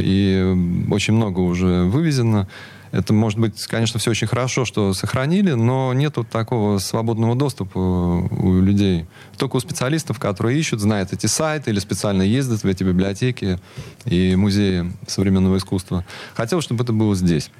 и 0.00 0.38
м, 0.52 0.92
очень 0.92 1.14
много 1.14 1.40
уже 1.40 1.84
вывезено. 1.84 2.48
Это, 2.90 3.14
может 3.14 3.38
быть, 3.38 3.64
конечно, 3.68 3.98
все 3.98 4.10
очень 4.10 4.26
хорошо, 4.26 4.66
что 4.66 4.92
сохранили, 4.92 5.52
но 5.52 5.94
нет 5.94 6.18
вот 6.18 6.28
такого 6.28 6.76
свободного 6.76 7.34
доступа 7.34 7.78
у 7.78 8.60
людей. 8.60 9.06
Только 9.38 9.56
у 9.56 9.60
специалистов, 9.60 10.18
которые 10.18 10.58
ищут, 10.60 10.80
знают 10.80 11.10
эти 11.14 11.24
сайты 11.24 11.70
или 11.70 11.78
специально 11.78 12.20
ездят 12.20 12.64
в 12.64 12.66
эти 12.66 12.84
библиотеки 12.84 13.58
и 14.04 14.36
музеи 14.36 14.92
современного 15.06 15.56
искусства. 15.56 16.04
Хотелось, 16.34 16.66
чтобы 16.66 16.84
это 16.84 16.92
было 16.92 17.14
здесь. 17.14 17.50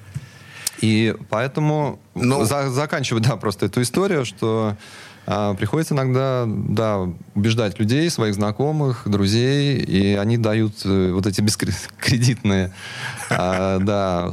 И 0.82 1.14
поэтому 1.30 1.98
Ну- 2.14 2.44
за- 2.44 2.68
заканчиваю, 2.70 3.22
да, 3.22 3.36
просто 3.36 3.66
эту 3.66 3.80
историю, 3.80 4.24
что 4.26 4.76
а, 5.24 5.54
приходится 5.54 5.94
иногда, 5.94 6.44
да, 6.46 7.08
убеждать 7.34 7.78
людей, 7.78 8.10
своих 8.10 8.34
знакомых, 8.34 9.02
друзей, 9.06 9.78
и 9.78 10.14
они 10.14 10.36
дают 10.36 10.74
э, 10.84 11.12
вот 11.12 11.26
эти 11.26 11.40
бескредитные, 11.40 12.72
а, 13.30 13.78
да, 13.78 14.32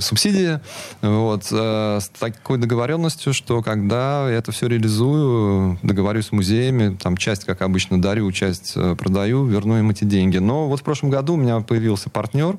субсидии, 0.00 0.60
вот, 1.02 1.48
э, 1.50 1.98
с 2.00 2.08
такой 2.20 2.58
договоренностью, 2.58 3.34
что 3.34 3.62
когда 3.62 4.30
я 4.30 4.36
это 4.36 4.52
все 4.52 4.68
реализую, 4.68 5.78
договорюсь 5.82 6.26
с 6.26 6.32
музеями, 6.32 6.96
там 6.96 7.16
часть, 7.16 7.44
как 7.44 7.62
обычно, 7.62 8.00
дарю, 8.00 8.30
часть 8.30 8.74
э, 8.76 8.94
продаю, 8.94 9.44
верну 9.44 9.78
им 9.78 9.90
эти 9.90 10.04
деньги. 10.04 10.38
Но 10.38 10.68
вот 10.68 10.80
в 10.80 10.82
прошлом 10.84 11.10
году 11.10 11.34
у 11.34 11.36
меня 11.36 11.60
появился 11.60 12.10
партнер, 12.10 12.56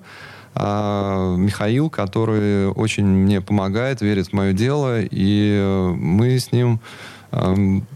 а, 0.54 1.36
Михаил, 1.36 1.89
который 1.89 2.68
очень 2.68 3.06
мне 3.06 3.39
помогает, 3.42 4.01
верит 4.01 4.27
в 4.27 4.34
мое 4.34 4.54
дело, 4.54 5.00
и 5.00 5.94
мы 5.96 6.39
с 6.39 6.51
ним 6.51 6.82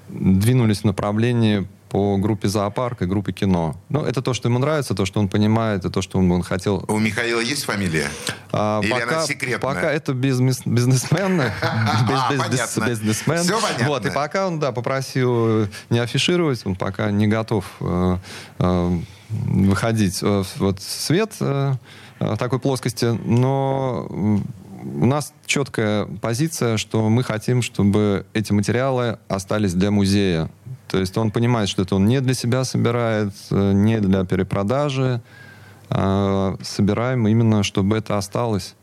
двинулись 0.09 0.79
в 0.81 0.83
направлении 0.85 1.67
по 1.89 2.15
группе 2.17 2.47
зоопарк 2.47 3.01
и 3.01 3.05
группе 3.05 3.33
кино. 3.33 3.75
Ну, 3.89 4.01
это 4.05 4.21
то, 4.21 4.33
что 4.33 4.47
ему 4.47 4.59
нравится, 4.59 4.93
то, 4.95 5.05
что 5.05 5.19
он 5.19 5.27
понимает, 5.27 5.81
это 5.81 5.89
то, 5.89 6.01
что 6.01 6.19
он, 6.19 6.31
он 6.31 6.41
хотел. 6.41 6.85
У 6.87 6.97
Михаила 6.99 7.41
есть 7.41 7.65
фамилия? 7.65 8.07
А, 8.53 8.79
Или 8.81 8.91
пока, 8.91 9.17
она 9.17 9.25
секретная? 9.25 9.59
пока 9.59 9.91
это 9.91 10.13
бизнес, 10.13 10.61
бизнесмен, 10.65 11.37
без- 11.41 11.51
А, 11.61 12.31
без- 12.31 12.39
понятно. 12.39 12.85
бизнесмен. 12.87 13.41
Вот, 13.87 14.05
и 14.05 14.09
пока 14.09 14.47
он, 14.47 14.59
да, 14.59 14.71
попросил 14.71 15.67
не 15.89 15.99
афишировать, 15.99 16.65
он 16.65 16.75
пока 16.75 17.11
не 17.11 17.27
готов 17.27 17.65
э, 17.81 18.17
э, 18.59 18.99
выходить 19.29 20.19
э, 20.23 20.43
в 20.59 20.75
свет 20.79 21.33
в 21.39 21.77
такой 22.37 22.59
плоскости, 22.59 23.05
но 23.25 24.39
у 24.83 25.05
нас 25.05 25.33
четкая 25.45 26.05
позиция, 26.05 26.77
что 26.77 27.09
мы 27.09 27.23
хотим, 27.23 27.61
чтобы 27.61 28.25
эти 28.33 28.51
материалы 28.51 29.19
остались 29.27 29.73
для 29.73 29.91
музея. 29.91 30.49
То 30.87 30.97
есть 30.97 31.17
он 31.17 31.31
понимает, 31.31 31.69
что 31.69 31.83
это 31.83 31.95
он 31.95 32.05
не 32.05 32.19
для 32.21 32.33
себя 32.33 32.63
собирает, 32.63 33.33
э, 33.49 33.71
не 33.73 33.99
для 33.99 34.25
перепродажи, 34.25 35.21
а 35.89 36.55
собираем 36.61 37.27
именно, 37.27 37.63
чтобы 37.63 37.97
это 37.97 38.17
осталось. 38.17 38.75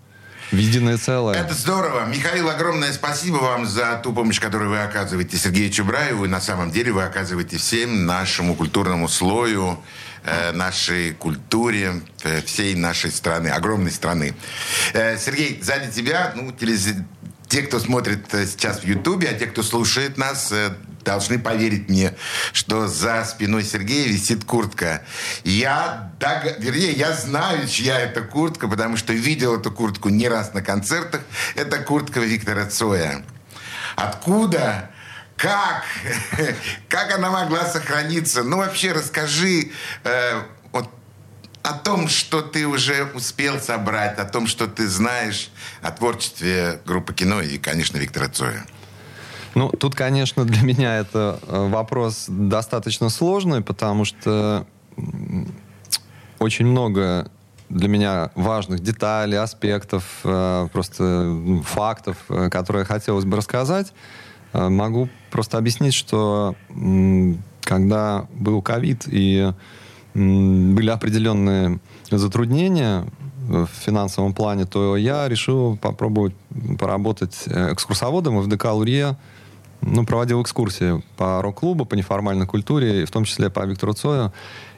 в 0.51 0.57
единое 0.57 0.97
целое. 0.97 1.35
Это 1.35 1.53
здорово. 1.53 2.07
Михаил, 2.07 2.49
огромное 2.49 2.93
спасибо 2.93 3.37
вам 3.37 3.67
за 3.67 4.01
ту 4.03 4.15
помощь, 4.15 4.41
которую 4.41 4.71
вы 4.71 4.79
оказываете 4.83 5.37
Сергею 5.37 5.71
Чубраеву. 5.71 6.25
И 6.25 6.29
на 6.29 6.41
самом 6.41 6.71
деле 6.71 6.93
вы 6.93 7.03
оказываете 7.03 7.59
всем 7.59 8.07
нашему 8.07 8.55
культурному 8.55 9.09
слою, 9.09 9.79
нашей 10.53 11.13
культуре, 11.13 12.03
э, 12.25 12.43
всей 12.43 12.75
нашей 12.75 13.11
страны, 13.11 13.49
огромной 13.49 13.91
страны. 13.91 14.35
Э, 14.93 15.17
Сергей, 15.19 15.59
сзади 15.63 15.91
тебя, 15.91 16.33
ну, 16.37 16.53
телез... 16.53 16.89
те, 17.49 17.63
кто 17.63 17.81
смотрит 17.81 18.33
э, 18.35 18.47
сейчас 18.47 18.81
в 18.81 18.85
Ютубе, 18.85 19.29
а 19.29 19.35
те, 19.35 19.47
кто 19.47 19.63
слушает 19.63 20.19
нас, 20.19 20.53
э, 20.53 20.75
должны 21.05 21.39
поверить 21.39 21.89
мне, 21.89 22.15
что 22.53 22.87
за 22.87 23.25
спиной 23.25 23.65
Сергея 23.65 24.09
висит 24.09 24.45
куртка. 24.45 25.03
Я, 25.45 26.13
дог... 26.21 26.59
вернее, 26.59 26.93
я 26.93 27.13
знаю, 27.15 27.67
чья 27.67 27.99
это 27.99 28.21
куртка, 28.21 28.69
потому 28.69 28.97
что 28.97 29.13
видел 29.13 29.59
эту 29.59 29.71
куртку 29.71 30.11
не 30.11 30.29
раз 30.29 30.53
на 30.53 30.63
концертах. 30.63 31.23
Это 31.55 31.79
куртка 31.79 32.21
Виктора 32.21 32.67
Цоя. 32.67 33.25
Откуда? 33.97 34.91
Как? 35.39 35.85
Как 36.89 37.15
она 37.15 37.31
могла 37.31 37.65
сохраниться? 37.65 38.43
Ну, 38.43 38.59
вообще, 38.59 38.93
расскажи 38.93 39.71
э, 40.03 40.43
вот 40.73 40.91
о 41.63 41.75
том, 41.75 42.09
что 42.09 42.43
ты 42.43 42.67
уже 42.67 43.05
успел 43.15 43.61
собрать, 43.61 44.19
о 44.19 44.25
том, 44.25 44.49
что 44.49 44.67
ты 44.67 44.89
знаешь 44.89 45.51
о 45.81 45.93
творчестве 45.93 46.81
группы 46.85 47.15
кино 47.15 47.41
и, 47.41 47.57
конечно, 47.57 47.99
Виктора 47.99 48.29
Цоя. 48.29 48.67
Ну, 49.55 49.69
тут, 49.71 49.95
конечно, 49.95 50.45
для 50.45 50.63
меня 50.63 50.99
это 50.99 51.39
э, 51.47 51.69
вопрос 51.69 52.25
достаточно 52.27 53.09
сложный, 53.09 53.61
потому 53.61 54.05
что 54.05 54.67
очень 56.41 56.67
много 56.67 57.31
для 57.69 57.89
меня 57.89 58.31
важных 58.35 58.81
деталей, 58.81 59.37
аспектов, 59.37 60.05
э, 60.25 60.69
просто 60.73 61.63
фактов, 61.65 62.17
э, 62.29 62.49
которые 62.51 62.85
хотелось 62.85 63.25
бы 63.25 63.37
рассказать. 63.37 63.93
Э, 64.53 64.69
Могу 64.69 65.09
просто 65.31 65.59
объяснить, 65.59 65.95
что 65.95 66.55
когда 67.63 68.27
был 68.35 68.63
ковид 68.63 69.05
и 69.07 69.53
были 70.15 70.91
определенные 70.91 71.81
затруднения 72.11 73.07
в 73.49 73.67
финансовом 73.67 74.35
плане, 74.35 74.67
то 74.67 74.97
я 74.97 75.29
решил 75.29 75.77
попробовать 75.77 76.35
поработать 76.79 77.45
э, 77.47 77.73
экскурсоводом 77.73 78.41
в 78.41 78.47
ДК 78.47 78.67
«Лурье». 78.73 79.17
Ну, 79.81 80.05
проводил 80.05 80.43
экскурсии 80.43 81.03
по 81.17 81.41
рок-клубу, 81.41 81.85
по 81.85 81.95
неформальной 81.95 82.47
культуре, 82.47 83.03
и 83.03 83.05
в 83.05 83.11
том 83.11 83.25
числе 83.25 83.49
по 83.49 83.65
Виктору 83.65 83.93
Цою. 83.93 84.33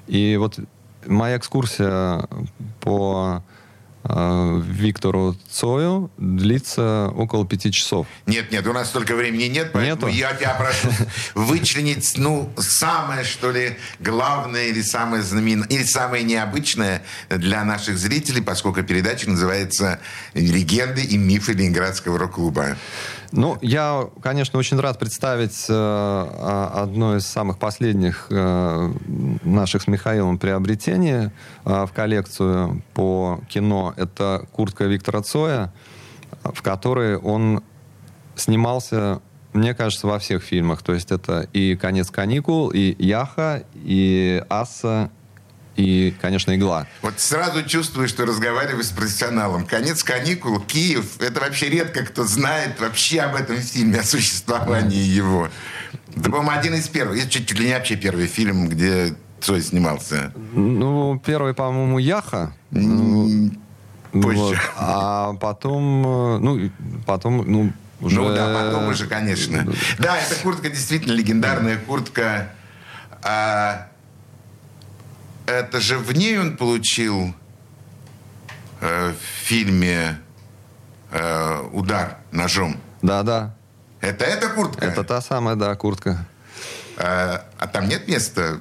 И 0.07 0.37
вот 0.37 0.59
моя 1.07 1.39
экскурсия 1.39 2.29
по 2.81 3.43
Виктору 4.03 5.37
Цою 5.51 6.11
длится 6.17 7.09
около 7.15 7.47
пяти 7.47 7.71
часов. 7.71 8.07
Нет, 8.27 8.51
нет, 8.51 8.67
у 8.67 8.73
нас 8.73 8.89
столько 8.89 9.15
времени 9.15 9.45
нет, 9.45 9.73
поэтому 9.73 10.11
Нету? 10.11 10.31
я 10.31 10.35
тебя 10.35 10.55
прошу 10.55 10.89
вычленить, 11.35 12.15
ну, 12.17 12.51
самое, 12.57 13.25
что 13.25 13.51
ли, 13.51 13.77
главное 13.99 14.69
или 14.69 14.81
самое 14.81 15.23
знаменитое, 15.23 15.69
или 15.69 15.85
самое 15.85 16.25
необычное 16.25 17.03
для 17.29 17.63
наших 17.65 17.99
зрителей, 17.99 18.41
поскольку 18.41 18.83
передача 18.83 19.29
называется 19.29 20.01
«Легенды 20.33 21.03
и 21.03 21.19
мифы 21.19 21.53
Ленинградского 21.53 22.19
рок-клуба». 22.19 22.79
Ну, 23.33 23.59
я, 23.63 24.09
конечно, 24.23 24.59
очень 24.59 24.79
рад 24.81 24.99
представить 24.99 25.67
э, 25.69 25.73
а- 25.73 26.83
одно 26.83 27.17
из 27.17 27.27
самых 27.27 27.59
последних 27.59 28.27
э, 28.31 28.93
наших 29.45 29.83
с 29.83 29.87
Михаилом 29.87 30.39
приобретений 30.39 31.27
э, 31.27 31.31
в 31.65 31.93
коллекцию 31.95 32.83
по 32.93 33.41
кино. 33.49 33.95
Это 33.97 34.47
куртка 34.53 34.85
Виктора 34.85 35.23
Цоя, 35.23 35.73
в 36.43 36.61
которой 36.63 37.17
он 37.17 37.63
снимался, 38.35 39.21
мне 39.53 39.75
кажется, 39.75 40.09
во 40.09 40.19
всех 40.19 40.43
фильмах. 40.43 40.83
То 40.83 40.93
есть 40.93 41.13
это 41.13 41.47
и 41.53 41.77
«Конец 41.77 42.11
каникул», 42.11 42.71
и 42.71 42.97
«Яха», 42.99 43.63
и 43.75 44.43
«Асса», 44.49 45.11
и, 45.77 46.15
конечно, 46.21 46.55
«Игла». 46.55 46.87
Вот 47.03 47.19
сразу 47.19 47.63
чувствую, 47.65 48.09
что 48.09 48.27
разговариваю 48.27 48.85
с 48.85 48.91
профессионалом. 48.91 49.65
Конец 49.65 50.03
каникул, 50.03 50.61
Киев. 50.61 51.21
Это 51.21 51.41
вообще 51.41 51.69
редко 51.69 52.05
кто 52.05 52.25
знает 52.25 52.81
вообще 52.81 53.21
об 53.21 53.37
этом 53.37 53.57
фильме, 53.57 54.01
о 54.01 54.03
существовании 54.03 55.03
его. 55.03 55.49
Это, 56.15 56.31
по-моему, 56.31 56.51
один 56.51 56.75
из 56.75 56.89
первых. 56.89 57.19
Это 57.19 57.31
чуть 57.31 57.59
ли 57.59 57.69
не 57.69 57.75
вообще 57.75 57.97
первый 57.97 58.27
фильм, 58.27 58.69
где 58.69 59.15
Цой 59.41 59.63
снимался. 59.63 60.33
Ну, 60.53 61.21
первый, 61.25 61.55
по-моему, 61.55 61.99
«Яха». 61.99 62.55
Ну, 62.71 63.51
Позже. 64.13 64.39
вот. 64.39 64.57
А 64.77 65.35
потом, 65.35 66.07
э, 66.07 66.39
ну, 66.39 66.71
потом, 67.07 67.51
ну, 67.51 67.73
уже... 68.01 68.21
Ну 68.21 68.35
да, 68.35 68.53
потом 68.53 68.89
уже, 68.89 69.07
конечно. 69.07 69.67
Да, 69.99 70.19
эта 70.19 70.35
куртка 70.43 70.69
действительно 70.69 71.13
легендарная 71.13 71.79
куртка. 71.79 72.51
А, 73.23 73.90
это 75.51 75.81
же 75.81 75.99
в 75.99 76.13
ней 76.17 76.39
он 76.39 76.57
получил 76.57 77.35
э, 78.81 79.13
в 79.13 79.47
фильме 79.47 80.19
э, 81.11 81.61
удар 81.73 82.19
ножом. 82.33 82.77
Да-да. 83.03 83.55
Это 84.01 84.25
эта 84.25 84.49
куртка? 84.49 84.85
Это 84.85 85.05
та 85.05 85.21
самая, 85.21 85.57
да, 85.57 85.75
куртка. 85.75 86.27
А, 87.03 87.45
а 87.59 87.67
там 87.67 87.89
нет 87.89 88.09
места? 88.09 88.61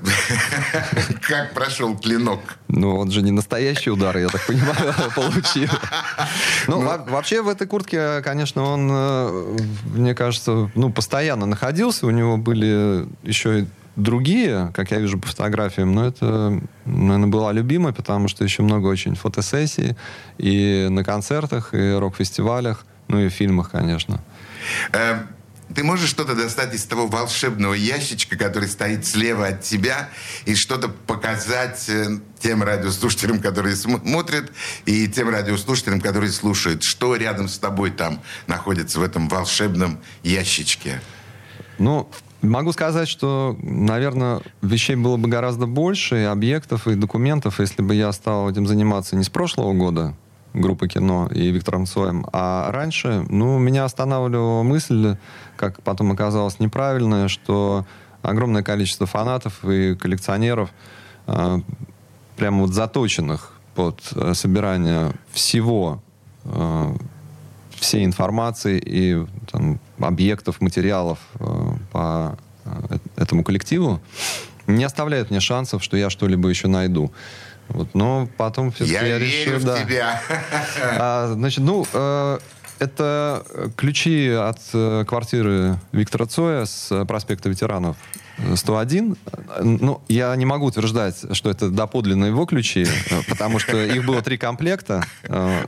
Как 1.27 1.53
прошел 1.53 1.97
клинок? 1.97 2.39
Ну, 2.69 2.97
он 2.97 3.11
же 3.11 3.21
не 3.21 3.31
настоящий 3.31 3.89
удар, 3.89 4.17
я 4.17 4.29
так 4.29 4.45
понимаю, 4.45 4.93
получил. 5.15 5.69
Ну, 6.67 6.79
во- 6.81 7.03
вообще 7.03 7.41
в 7.41 7.49
этой 7.49 7.67
куртке, 7.67 8.21
конечно, 8.21 8.63
он, 8.63 8.89
э, 8.91 9.57
мне 9.93 10.15
кажется, 10.15 10.71
ну, 10.73 10.89
постоянно 10.89 11.45
находился. 11.47 12.05
У 12.05 12.11
него 12.11 12.37
были 12.37 13.07
еще 13.23 13.67
другие, 13.99 14.71
как 14.73 14.91
я 14.91 14.99
вижу 14.99 15.19
по 15.19 15.27
фотографиям, 15.27 15.93
но 15.93 16.07
это, 16.07 16.61
наверное, 16.85 17.27
была 17.27 17.51
любимая, 17.51 17.93
потому 17.93 18.27
что 18.27 18.43
еще 18.43 18.63
много 18.63 18.87
очень 18.87 19.15
фотосессий 19.15 19.95
и 20.37 20.87
на 20.89 21.03
концертах, 21.03 21.73
и 21.73 21.93
рок-фестивалях, 21.93 22.85
ну 23.07 23.19
и 23.19 23.29
в 23.29 23.33
фильмах, 23.33 23.71
конечно. 23.71 24.21
Э, 24.93 25.19
Ты 25.75 25.83
можешь 25.83 26.09
что-то 26.09 26.35
достать 26.35 26.73
из 26.73 26.85
того 26.85 27.07
волшебного 27.07 27.75
ящичка, 27.75 28.35
который 28.37 28.67
стоит 28.67 29.05
слева 29.05 29.47
от 29.47 29.61
тебя, 29.61 30.09
и 30.45 30.55
что-то 30.55 30.89
показать 30.89 31.87
э, 31.89 32.19
тем 32.39 32.63
радиослушателям, 32.63 33.39
которые 33.39 33.75
смотрят, 33.75 34.51
и 34.85 35.07
тем 35.07 35.29
радиослушателям, 35.29 36.01
которые 36.01 36.31
слушают, 36.31 36.83
что 36.83 37.15
рядом 37.15 37.47
с 37.47 37.59
тобой 37.59 37.91
там 37.91 38.19
находится 38.47 38.99
в 38.99 39.03
этом 39.03 39.29
волшебном 39.29 39.99
ящичке? 40.23 41.01
Ну, 41.77 42.09
могу 42.41 42.71
сказать, 42.71 43.07
что, 43.07 43.57
наверное, 43.61 44.41
вещей 44.61 44.95
было 44.95 45.17
бы 45.17 45.27
гораздо 45.27 45.65
больше, 45.65 46.21
и 46.21 46.23
объектов, 46.23 46.87
и 46.87 46.95
документов, 46.95 47.59
если 47.59 47.81
бы 47.81 47.95
я 47.95 48.11
стал 48.11 48.49
этим 48.49 48.67
заниматься 48.67 49.15
не 49.15 49.23
с 49.23 49.29
прошлого 49.29 49.73
года, 49.73 50.15
группы 50.53 50.87
кино 50.87 51.29
и 51.33 51.49
Виктором 51.51 51.85
Цоем, 51.85 52.25
а 52.33 52.71
раньше, 52.71 53.25
ну, 53.29 53.59
меня 53.59 53.85
останавливала 53.85 54.63
мысль, 54.63 55.17
как 55.55 55.81
потом 55.83 56.11
оказалось 56.11 56.59
неправильная, 56.59 57.27
что 57.27 57.85
огромное 58.21 58.63
количество 58.63 59.05
фанатов 59.05 59.63
и 59.65 59.95
коллекционеров, 59.95 60.71
э, 61.27 61.59
прямо 62.35 62.61
вот 62.61 62.73
заточенных 62.73 63.53
под 63.75 64.01
э, 64.15 64.33
собирание 64.33 65.13
всего 65.31 66.01
э, 66.45 66.95
всей 67.75 68.05
информации 68.05 68.81
и 68.83 69.25
там, 69.51 69.79
объектов, 69.99 70.61
материалов 70.61 71.19
э, 71.39 71.45
по 71.91 72.37
э, 72.65 72.97
этому 73.17 73.43
коллективу, 73.43 74.01
не 74.67 74.83
оставляет 74.83 75.29
мне 75.29 75.39
шансов, 75.39 75.83
что 75.83 75.97
я 75.97 76.09
что-либо 76.09 76.49
еще 76.49 76.67
найду. 76.67 77.11
Вот, 77.69 77.93
но 77.93 78.27
потом 78.37 78.71
все-таки 78.71 78.93
Я, 78.93 79.01
я, 79.03 79.17
верю 79.19 79.25
решил, 79.25 79.59
в 79.59 79.63
да. 79.63 79.83
тебя. 79.83 80.21
А, 80.81 81.33
значит, 81.33 81.63
ну, 81.63 81.85
э, 81.93 82.39
это 82.79 83.43
ключи 83.75 84.29
от 84.29 84.59
э, 84.73 85.05
квартиры 85.07 85.79
Виктора 85.91 86.25
Цоя 86.25 86.65
с 86.65 86.91
э, 86.91 87.05
проспекта 87.05 87.49
ветеранов 87.49 87.97
101. 88.55 89.15
Э, 89.25 89.63
Ну, 89.63 90.01
я 90.07 90.35
не 90.35 90.45
могу 90.45 90.65
утверждать, 90.65 91.15
что 91.35 91.49
это 91.49 91.69
доподлинно 91.69 92.25
его 92.25 92.45
ключи, 92.45 92.83
э, 92.85 93.21
потому 93.27 93.59
что 93.59 93.77
их 93.83 94.05
было 94.05 94.21
три 94.21 94.37
комплекта. 94.37 95.03
Э, 95.23 95.65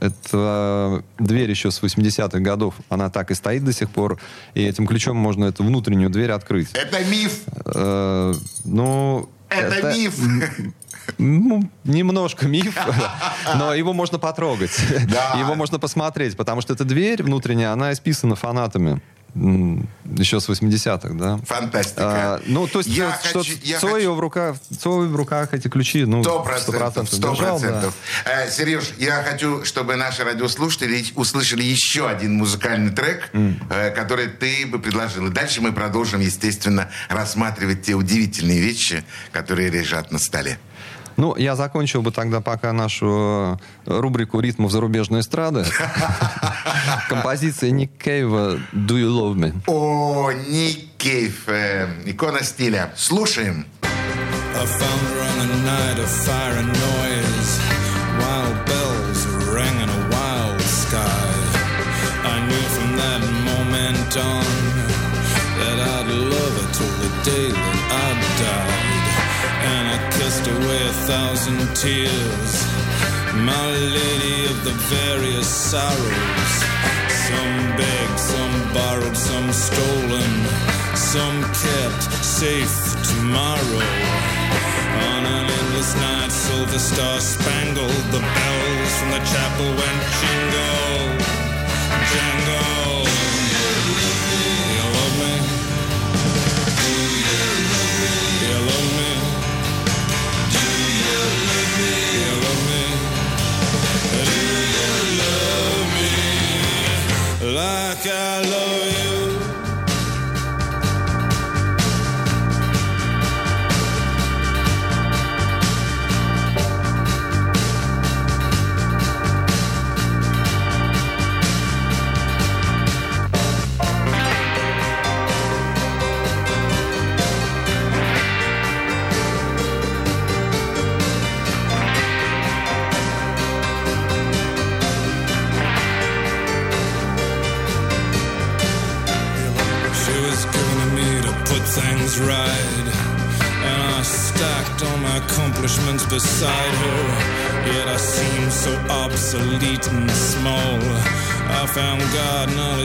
Это 0.00 1.02
дверь 1.18 1.50
еще 1.50 1.70
с 1.70 1.82
80-х 1.82 2.38
годов, 2.40 2.74
она 2.88 3.10
так 3.10 3.30
и 3.30 3.34
стоит 3.34 3.64
до 3.64 3.72
сих 3.72 3.90
пор, 3.90 4.18
и 4.54 4.62
этим 4.62 4.86
ключом 4.86 5.16
можно 5.16 5.46
эту 5.46 5.64
внутреннюю 5.64 6.10
дверь 6.10 6.30
открыть. 6.32 6.68
Это 6.74 7.04
миф. 7.04 7.40
Э, 7.66 8.34
Ну, 8.64 9.28
Это 9.48 9.92
миф. 9.94 10.14
ну, 11.18 11.68
немножко 11.84 12.46
миф, 12.48 12.76
но 13.56 13.74
его 13.74 13.92
можно 13.92 14.18
потрогать. 14.18 14.70
Да. 15.10 15.38
Его 15.38 15.54
можно 15.54 15.78
посмотреть, 15.78 16.36
потому 16.36 16.60
что 16.60 16.72
эта 16.74 16.84
дверь 16.84 17.22
внутренняя, 17.22 17.72
она 17.72 17.92
исписана 17.92 18.34
фанатами. 18.36 19.00
Еще 19.34 20.40
с 20.40 20.48
80-х, 20.48 21.14
да. 21.14 21.38
Фантастика. 21.46 22.34
А, 22.36 22.40
ну, 22.44 22.66
то 22.66 22.80
есть, 22.80 22.90
Я 22.90 23.18
что 23.24 23.38
хочу- 23.40 23.54
я 23.62 23.78
Цой 23.80 23.92
хочу- 24.02 24.14
в 24.14 24.20
руках, 24.20 24.56
Цой 24.78 25.08
в 25.08 25.16
руках 25.16 25.54
эти 25.54 25.68
ключи, 25.68 26.04
ну, 26.04 26.22
Сто 26.22 26.42
процентов, 26.42 27.08
сто 27.08 27.30
держал, 27.30 27.58
да. 27.60 27.84
Э, 28.26 28.50
Сереж, 28.50 28.92
я 28.98 29.22
хочу, 29.22 29.64
чтобы 29.64 29.96
наши 29.96 30.22
радиослушатели 30.22 31.04
услышали 31.14 31.62
еще 31.62 32.08
один 32.08 32.34
музыкальный 32.36 32.90
трек, 32.92 33.30
э, 33.32 33.90
который 33.90 34.28
ты 34.28 34.66
бы 34.66 34.78
предложил. 34.78 35.26
И 35.26 35.30
дальше 35.30 35.62
мы 35.62 35.72
продолжим, 35.72 36.20
естественно, 36.20 36.90
рассматривать 37.08 37.82
те 37.82 37.94
удивительные 37.94 38.60
вещи, 38.60 39.02
которые 39.32 39.70
лежат 39.70 40.12
на 40.12 40.18
столе. 40.18 40.58
Ну, 41.16 41.36
я 41.36 41.56
закончил 41.56 42.02
бы 42.02 42.10
тогда 42.10 42.40
пока 42.40 42.72
нашу 42.72 43.58
э, 43.86 44.00
рубрику 44.00 44.40
ритмов 44.40 44.70
зарубежной 44.72 45.20
эстрады. 45.20 45.64
Композиция 47.08 47.70
Ник 47.70 47.90
Кейва 47.98 48.58
«Do 48.72 48.96
You 48.96 49.08
Love 49.08 49.34
Me». 49.34 49.52
О, 49.66 50.32
Ник 50.32 50.96
Кейв, 50.98 51.48
э, 51.48 51.88
икона 52.06 52.42
стиля. 52.42 52.92
Слушаем. 52.96 53.66
I 54.54 54.66
found 54.66 55.00
her 55.08 55.20
on 55.20 55.50
a 55.50 55.64
night 55.64 55.98
of 55.98 56.08
fire 56.08 56.56
and 56.58 56.68
noise. 56.68 57.52
Wild 58.20 58.66
bells 58.66 59.26
rang 59.48 59.76
in 59.80 59.88
a 59.88 60.08
wild 60.12 60.60
sky. 60.60 61.32
I 62.24 62.46
knew 62.46 62.64
from 62.76 62.96
that 62.96 63.22
moment 63.48 64.16
on 64.18 64.51
a 70.84 70.92
thousand 71.06 71.60
tears. 71.76 72.52
My 73.34 73.70
lady 73.70 74.46
of 74.46 74.64
the 74.64 74.74
various 74.90 75.46
sorrows. 75.46 76.52
Some 77.26 77.56
begged, 77.76 78.18
some 78.18 78.56
borrowed, 78.74 79.16
some 79.16 79.52
stolen, 79.52 80.32
some 80.94 81.42
kept 81.62 82.02
safe 82.24 82.76
tomorrow. 83.10 83.86
On 85.10 85.22
an 85.36 85.46
endless 85.58 85.94
night, 85.96 86.32
silver 86.32 86.78
star 86.78 87.20
spangled, 87.20 88.04
the 88.14 88.22
bells 88.36 88.92
from 88.98 89.10
the 89.10 89.22
chapel 89.32 89.68
went 89.80 90.00
jingle, 90.20 91.06
jangle. 92.10 93.01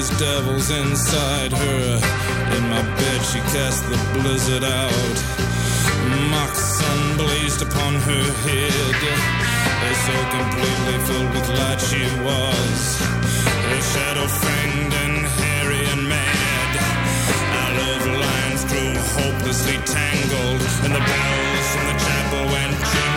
His 0.07 0.19
devils 0.19 0.69
inside 0.71 1.51
her. 1.51 1.99
In 2.55 2.69
my 2.69 2.81
bed, 2.81 3.21
she 3.23 3.39
cast 3.51 3.83
the 3.89 3.97
blizzard 4.13 4.63
out. 4.63 5.17
Mock 6.31 6.55
sun 6.55 7.17
blazed 7.17 7.61
upon 7.61 7.95
her 7.95 8.25
head. 8.47 8.95
So 10.05 10.15
completely 10.31 10.97
filled 11.07 11.31
with 11.35 11.49
light 11.59 11.81
she 11.81 12.03
was. 12.23 12.79
Her 13.67 13.81
shadow 13.91 14.27
fanged 14.27 14.93
and 15.03 15.27
hairy 15.27 15.83
and 15.91 16.07
mad. 16.07 16.71
Our 17.59 17.71
love 17.81 18.05
lines 18.23 18.63
grew 18.71 18.93
hopelessly 19.19 19.77
tangled, 19.83 20.61
and 20.87 20.93
the 20.95 21.03
bells 21.03 21.67
from 21.73 21.85
the 21.91 21.97
chapel 22.05 22.43
went 22.53 22.75
jingle, 22.91 23.16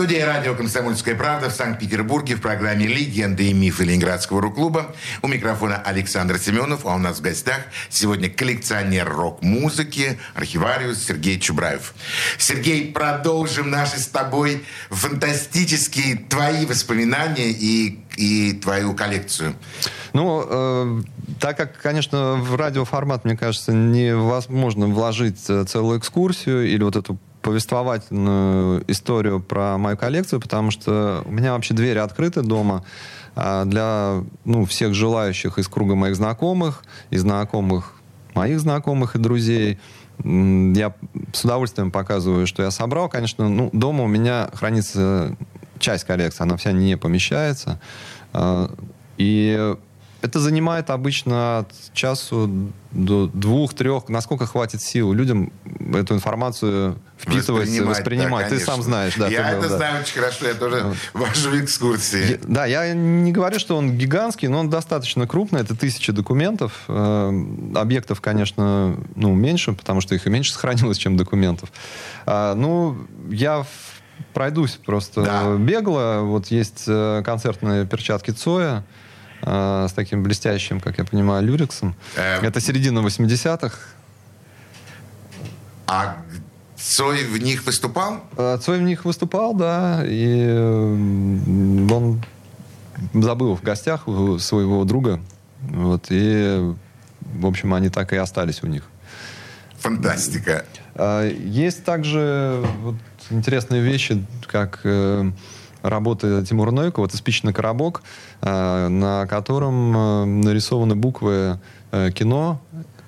Студии 0.00 0.16
радио 0.16 0.54
«Комсомольская 0.54 1.14
правда» 1.14 1.50
в 1.50 1.52
Санкт-Петербурге 1.52 2.34
в 2.34 2.40
программе 2.40 2.86
«Легенды 2.86 3.50
и 3.50 3.52
мифы 3.52 3.84
Ленинградского 3.84 4.40
рок-клуба». 4.40 4.94
У 5.20 5.28
микрофона 5.28 5.76
Александр 5.76 6.38
Семенов, 6.38 6.86
а 6.86 6.94
у 6.94 6.98
нас 6.98 7.18
в 7.18 7.20
гостях 7.20 7.58
сегодня 7.90 8.30
коллекционер 8.30 9.06
рок-музыки, 9.06 10.18
архивариус 10.34 11.04
Сергей 11.04 11.38
Чубраев. 11.38 11.92
Сергей, 12.38 12.90
продолжим 12.90 13.68
наши 13.68 13.98
с 13.98 14.06
тобой 14.06 14.64
фантастические 14.88 16.16
твои 16.16 16.64
воспоминания 16.64 17.50
и, 17.50 17.98
и 18.16 18.54
твою 18.54 18.94
коллекцию. 18.94 19.54
Ну, 20.14 20.46
э, 20.48 21.02
так 21.40 21.58
как, 21.58 21.76
конечно, 21.76 22.36
в 22.36 22.56
радиоформат, 22.56 23.26
мне 23.26 23.36
кажется, 23.36 23.72
невозможно 23.72 24.86
вложить 24.86 25.44
э, 25.50 25.64
целую 25.64 25.98
экскурсию 25.98 26.66
или 26.66 26.82
вот 26.82 26.96
эту 26.96 27.18
повествовательную 27.42 28.84
историю 28.90 29.40
про 29.40 29.78
мою 29.78 29.96
коллекцию, 29.96 30.40
потому 30.40 30.70
что 30.70 31.22
у 31.24 31.30
меня 31.30 31.52
вообще 31.52 31.74
двери 31.74 31.98
открыты 31.98 32.42
дома 32.42 32.84
а, 33.34 33.64
для 33.64 34.22
ну, 34.44 34.64
всех 34.64 34.94
желающих 34.94 35.58
из 35.58 35.68
круга 35.68 35.94
моих 35.94 36.16
знакомых, 36.16 36.84
и 37.10 37.16
знакомых 37.16 37.94
моих 38.34 38.60
знакомых 38.60 39.16
и 39.16 39.18
друзей. 39.18 39.78
Я 40.22 40.94
с 41.32 41.44
удовольствием 41.44 41.90
показываю, 41.90 42.46
что 42.46 42.62
я 42.62 42.70
собрал. 42.70 43.08
Конечно, 43.08 43.48
ну, 43.48 43.70
дома 43.72 44.04
у 44.04 44.06
меня 44.06 44.50
хранится 44.52 45.36
часть 45.78 46.04
коллекции, 46.04 46.42
она 46.42 46.56
вся 46.56 46.72
не 46.72 46.96
помещается. 46.96 47.80
А, 48.32 48.70
И 49.16 49.74
это 50.22 50.38
занимает 50.40 50.90
обычно 50.90 51.58
от 51.60 51.72
часу 51.94 52.50
до 52.90 53.26
двух-трех, 53.26 54.08
насколько 54.08 54.46
хватит 54.46 54.82
сил 54.82 55.12
людям 55.12 55.52
эту 55.94 56.14
информацию 56.14 56.96
впитывать, 57.18 57.68
Воспринимать, 57.68 57.88
воспринимать. 57.98 58.48
да, 58.50 58.56
Ты 58.56 58.64
сам 58.64 58.82
знаешь, 58.82 59.14
да. 59.16 59.28
Я 59.28 59.44
ты 59.50 59.56
был, 59.56 59.60
это 59.60 59.68
да. 59.70 59.76
знаю 59.76 60.00
очень 60.02 60.14
хорошо, 60.20 60.46
я 60.46 60.54
тоже 60.54 60.94
вожу 61.14 61.58
экскурсии. 61.60 62.32
Я- 62.32 62.38
Да, 62.42 62.66
я 62.66 62.92
не 62.94 63.32
говорю, 63.32 63.58
что 63.58 63.76
он 63.76 63.96
гигантский, 63.96 64.48
но 64.48 64.60
он 64.60 64.70
достаточно 64.70 65.26
крупный. 65.26 65.60
Это 65.60 65.76
тысячи 65.76 66.12
документов. 66.12 66.72
Э, 66.88 67.30
Объектов, 67.74 68.20
конечно, 68.20 68.96
ну, 69.14 69.34
меньше, 69.34 69.72
потому 69.72 70.00
что 70.00 70.14
их 70.14 70.26
и 70.26 70.30
меньше 70.30 70.52
сохранилось, 70.54 70.98
чем 70.98 71.16
документов. 71.16 71.70
А, 72.26 72.54
ну, 72.54 72.96
я 73.30 73.64
пройдусь 74.34 74.72
просто 74.84 75.22
Да. 75.22 75.56
бегло. 75.56 76.20
Вот 76.22 76.48
есть 76.48 76.84
э, 76.86 77.22
концертные 77.24 77.86
перчатки 77.86 78.30
Цоя 78.32 78.84
э, 79.42 79.86
с 79.88 79.92
таким 79.92 80.22
блестящим, 80.22 80.80
как 80.80 80.98
я 80.98 81.04
понимаю, 81.04 81.44
люрексом. 81.44 81.94
Эм. 82.16 82.44
Это 82.44 82.60
середина 82.60 83.00
80-х. 83.00 83.78
А 85.86 86.16
Цой 86.76 87.24
в 87.24 87.38
них 87.38 87.66
выступал? 87.66 88.24
А 88.36 88.58
Цой 88.58 88.78
в 88.78 88.82
них 88.82 89.04
выступал, 89.04 89.54
да, 89.54 90.02
и 90.06 90.48
он 91.90 92.22
забыл 93.14 93.56
в 93.56 93.62
гостях 93.62 94.08
у 94.08 94.38
своего 94.38 94.84
друга. 94.84 95.20
Вот, 95.62 96.06
и, 96.10 96.74
в 97.20 97.46
общем, 97.46 97.74
они 97.74 97.90
так 97.90 98.12
и 98.12 98.16
остались 98.16 98.62
у 98.62 98.66
них. 98.66 98.84
Фантастика. 99.78 100.64
А, 100.94 101.28
Есть 101.28 101.84
также 101.84 102.64
вот 102.82 102.96
интересные 103.30 103.82
вещи, 103.82 104.24
как 104.46 104.80
э, 104.84 105.30
работы 105.82 106.44
Тимура 106.44 106.70
Новикова. 106.70 107.06
Это 107.06 107.16
спичный 107.16 107.52
коробок, 107.52 108.02
на 108.42 109.26
котором 109.26 109.96
э, 109.96 110.24
нарисованы 110.24 110.94
буквы 110.94 111.58
э, 111.92 112.10
кино. 112.12 112.60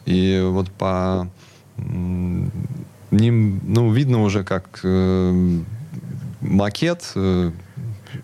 И 0.04 0.40
вот 0.44 0.70
по 0.70 1.28
ним, 1.76 3.60
ну, 3.62 3.92
видно 3.92 4.22
уже 4.22 4.44
как 4.44 4.80
э, 4.82 5.58
макет 6.40 7.12
э, 7.14 7.50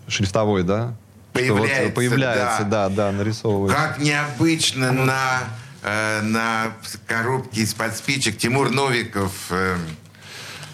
шрифтовой, 0.07 0.63
да? 0.63 0.93
Что 1.33 1.53
вот 1.53 1.61
Появляется, 1.61 1.95
появляется, 1.95 2.63
да, 2.63 2.89
да, 2.89 3.11
нарисовывается. 3.11 3.77
Как 3.77 3.99
необычно 3.99 4.91
на, 4.91 5.39
э, 5.83 6.21
на 6.21 6.73
коробке 7.07 7.61
из-под 7.61 7.95
спичек 7.95 8.37
Тимур 8.37 8.71
Новиков. 8.71 9.47
э, 9.51 9.77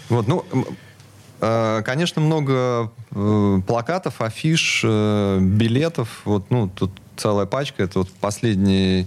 Вот, 0.08 0.26
ну, 0.26 0.44
э, 0.52 0.56
конечно, 1.40 2.22
много 2.22 2.90
э, 3.10 3.60
плакатов, 3.66 4.20
афиш, 4.20 4.82
э, 4.84 5.38
билетов. 5.40 6.22
Вот, 6.24 6.50
ну, 6.50 6.68
тут 6.68 6.92
целая 7.16 7.46
пачка. 7.46 7.82
Это 7.82 8.00
вот 8.00 8.10
последний 8.10 9.06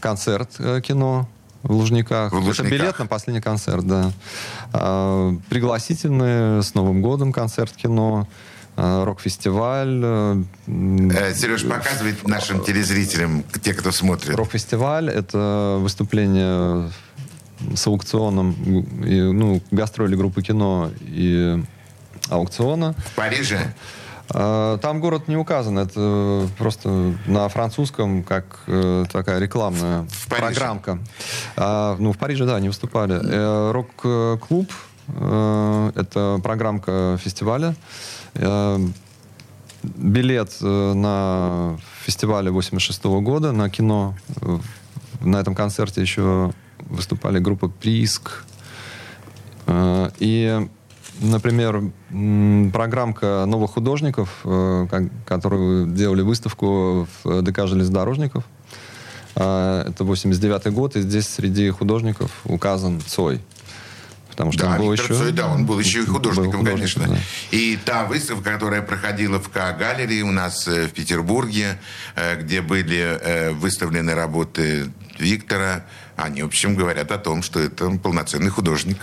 концерт 0.00 0.50
э, 0.58 0.80
кино 0.80 1.28
в 1.62 1.72
Лужниках. 1.72 2.32
В 2.32 2.36
Лужниках. 2.36 2.66
Это 2.66 2.70
билет 2.70 2.98
на 2.98 3.06
последний 3.06 3.40
концерт, 3.40 3.86
да. 3.86 4.12
Пригласительные 5.48 6.62
с 6.62 6.74
Новым 6.74 7.02
годом 7.02 7.32
концерт 7.32 7.72
кино. 7.72 8.26
Рок-фестиваль. 8.76 10.00
э, 10.02 10.42
э, 10.66 11.34
Сереж, 11.34 11.68
показывает 11.68 12.26
нашим 12.26 12.64
телезрителям, 12.64 13.44
те, 13.62 13.74
кто 13.74 13.92
смотрит. 13.92 14.34
Рок-фестиваль— 14.34 15.10
это 15.10 15.76
выступление 15.78 16.90
с 17.74 17.86
аукционом, 17.86 18.52
и, 19.04 19.20
ну, 19.20 19.60
гастроли 19.70 20.16
группы 20.16 20.42
кино 20.42 20.90
и 21.00 21.62
аукциона. 22.28 22.94
В 22.98 23.14
Париже. 23.14 23.74
А, 24.30 24.78
Там 24.78 25.00
город 25.00 25.28
не 25.28 25.36
указан, 25.36 25.78
это 25.78 26.48
просто 26.58 27.12
на 27.26 27.48
французском, 27.48 28.22
как 28.22 28.60
э, 28.66 29.04
такая 29.12 29.38
рекламная 29.38 30.06
В 30.10 30.28
программка. 30.28 30.98
А, 31.56 31.96
ну, 31.98 32.12
в 32.12 32.18
Париже, 32.18 32.46
да, 32.46 32.58
не 32.60 32.68
выступали. 32.68 33.20
Э, 33.22 33.72
Рок-клуб, 33.72 34.70
э, 35.08 35.90
это 35.96 36.40
программка 36.42 37.18
фестиваля. 37.22 37.74
Э, 38.34 38.78
Билет 39.82 40.56
э, 40.60 40.92
на 40.94 41.76
фестивале 42.04 42.50
86 42.52 43.04
года, 43.04 43.52
на 43.52 43.68
кино. 43.68 44.14
Э, 44.40 44.58
На 45.22 45.36
этом 45.40 45.54
концерте 45.54 46.00
еще 46.00 46.52
выступали 46.96 47.38
группа 47.38 47.68
Приск. 47.68 48.44
Э, 49.66 50.10
И, 50.18 50.68
например, 51.20 51.82
программка 52.72 53.44
новых 53.46 53.72
художников, 53.72 54.28
э, 54.44 54.86
ко- 54.90 55.10
которые 55.26 55.86
делали 55.86 56.22
выставку 56.22 57.08
в 57.24 57.42
ДК 57.42 57.66
железнодорожников. 57.66 58.44
Э, 59.36 59.84
Это 59.88 60.04
89 60.04 60.66
год, 60.72 60.96
и 60.96 61.00
здесь 61.00 61.28
среди 61.28 61.70
художников 61.70 62.30
указан 62.44 63.00
Цой. 63.00 63.40
Потому 64.30 64.50
что 64.52 64.62
Да, 64.62 64.70
он 64.72 64.78
был 64.78 64.92
Виктор 64.92 65.10
еще... 65.12 65.22
Цой, 65.22 65.32
да, 65.32 65.48
он 65.48 65.66
был 65.66 65.78
еще 65.78 65.98
и 66.02 66.06
был 66.06 66.14
художником, 66.14 66.60
художником, 66.60 67.02
конечно. 67.02 67.06
да. 67.06 67.16
И 67.56 67.78
та 67.84 68.04
выставка, 68.06 68.52
которая 68.52 68.80
проходила 68.80 69.38
в 69.38 69.50
К-галерее 69.50 70.22
у 70.24 70.32
нас 70.32 70.66
в 70.66 70.88
Петербурге, 70.88 71.78
где 72.40 72.62
были 72.62 73.52
выставлены 73.52 74.14
работы 74.14 74.90
Виктора, 75.22 75.84
они, 76.16 76.42
в 76.42 76.46
общем, 76.46 76.76
говорят 76.76 77.10
о 77.10 77.18
том, 77.18 77.42
что 77.42 77.60
это 77.60 77.90
полноценный 77.90 78.50
художник. 78.50 78.98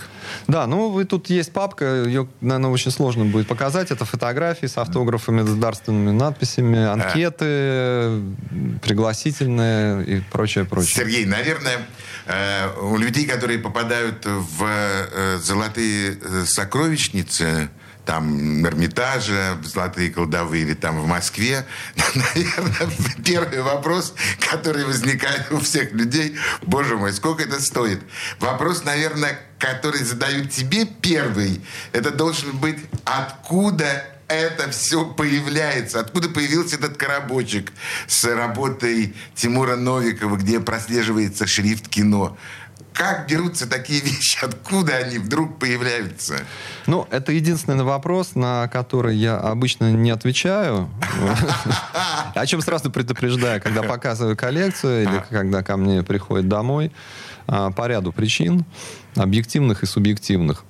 Да, 0.46 0.66
ну 0.66 0.90
вы 0.90 1.04
тут 1.04 1.28
есть 1.30 1.52
папка, 1.52 2.04
ее, 2.04 2.28
наверное, 2.40 2.70
очень 2.70 2.90
сложно 2.90 3.24
будет 3.24 3.48
показать. 3.48 3.90
Это 3.90 4.04
фотографии 4.04 4.66
с 4.66 4.78
автографами, 4.78 5.42
дарственными 5.60 6.12
надписями, 6.12 6.78
анкеты, 6.84 8.20
пригласительные 8.82 10.04
и 10.04 10.20
прочее, 10.30 10.64
прочее. 10.64 10.94
Сергей, 10.94 11.24
наверное, 11.24 11.86
э, 12.26 12.68
у 12.80 12.96
людей, 12.96 13.26
которые 13.26 13.58
попадают 13.58 14.24
в 14.24 14.64
э, 14.64 15.38
золотые 15.38 16.18
э, 16.20 16.44
сокровищницы, 16.46 17.70
там, 18.04 18.66
Эрмитажа, 18.66 19.58
Золотые 19.62 20.10
колдовые 20.10 20.64
или 20.64 20.74
там 20.74 21.00
в 21.00 21.06
Москве, 21.06 21.66
наверное, 22.14 22.90
первый 23.24 23.62
вопрос, 23.62 24.14
который 24.50 24.84
возникает 24.84 25.50
у 25.52 25.60
всех 25.60 25.92
людей, 25.92 26.36
боже 26.62 26.96
мой, 26.96 27.12
сколько 27.12 27.42
это 27.42 27.60
стоит? 27.60 28.00
Вопрос, 28.38 28.84
наверное, 28.84 29.38
который 29.58 30.02
задают 30.02 30.50
тебе 30.50 30.86
первый, 30.86 31.60
это 31.92 32.10
должен 32.10 32.56
быть, 32.58 32.78
откуда 33.04 34.04
это 34.30 34.70
все 34.70 35.04
появляется. 35.04 35.98
Откуда 36.00 36.28
появился 36.28 36.76
этот 36.76 36.96
коробочек 36.96 37.72
с 38.06 38.24
работой 38.24 39.14
Тимура 39.34 39.74
Новикова, 39.74 40.36
где 40.36 40.60
прослеживается 40.60 41.46
шрифт 41.46 41.88
кино? 41.88 42.38
Как 42.92 43.28
берутся 43.28 43.68
такие 43.68 44.00
вещи? 44.04 44.38
Откуда 44.44 44.96
они 44.96 45.18
вдруг 45.18 45.58
появляются? 45.58 46.40
Ну, 46.86 47.06
это 47.10 47.32
единственный 47.32 47.84
вопрос, 47.84 48.34
на 48.34 48.68
который 48.68 49.16
я 49.16 49.38
обычно 49.38 49.92
не 49.92 50.10
отвечаю. 50.10 50.88
О 52.34 52.46
чем 52.46 52.60
сразу 52.60 52.90
предупреждаю, 52.90 53.60
когда 53.62 53.82
показываю 53.82 54.36
коллекцию 54.36 55.02
или 55.04 55.24
когда 55.30 55.62
ко 55.62 55.76
мне 55.76 56.02
приходит 56.02 56.48
домой. 56.48 56.92
а, 57.46 57.70
По 57.70 57.86
ряду 57.86 58.12
причин, 58.12 58.64
объективных 59.16 59.82
и 59.82 59.86
субъективных. 59.86 60.64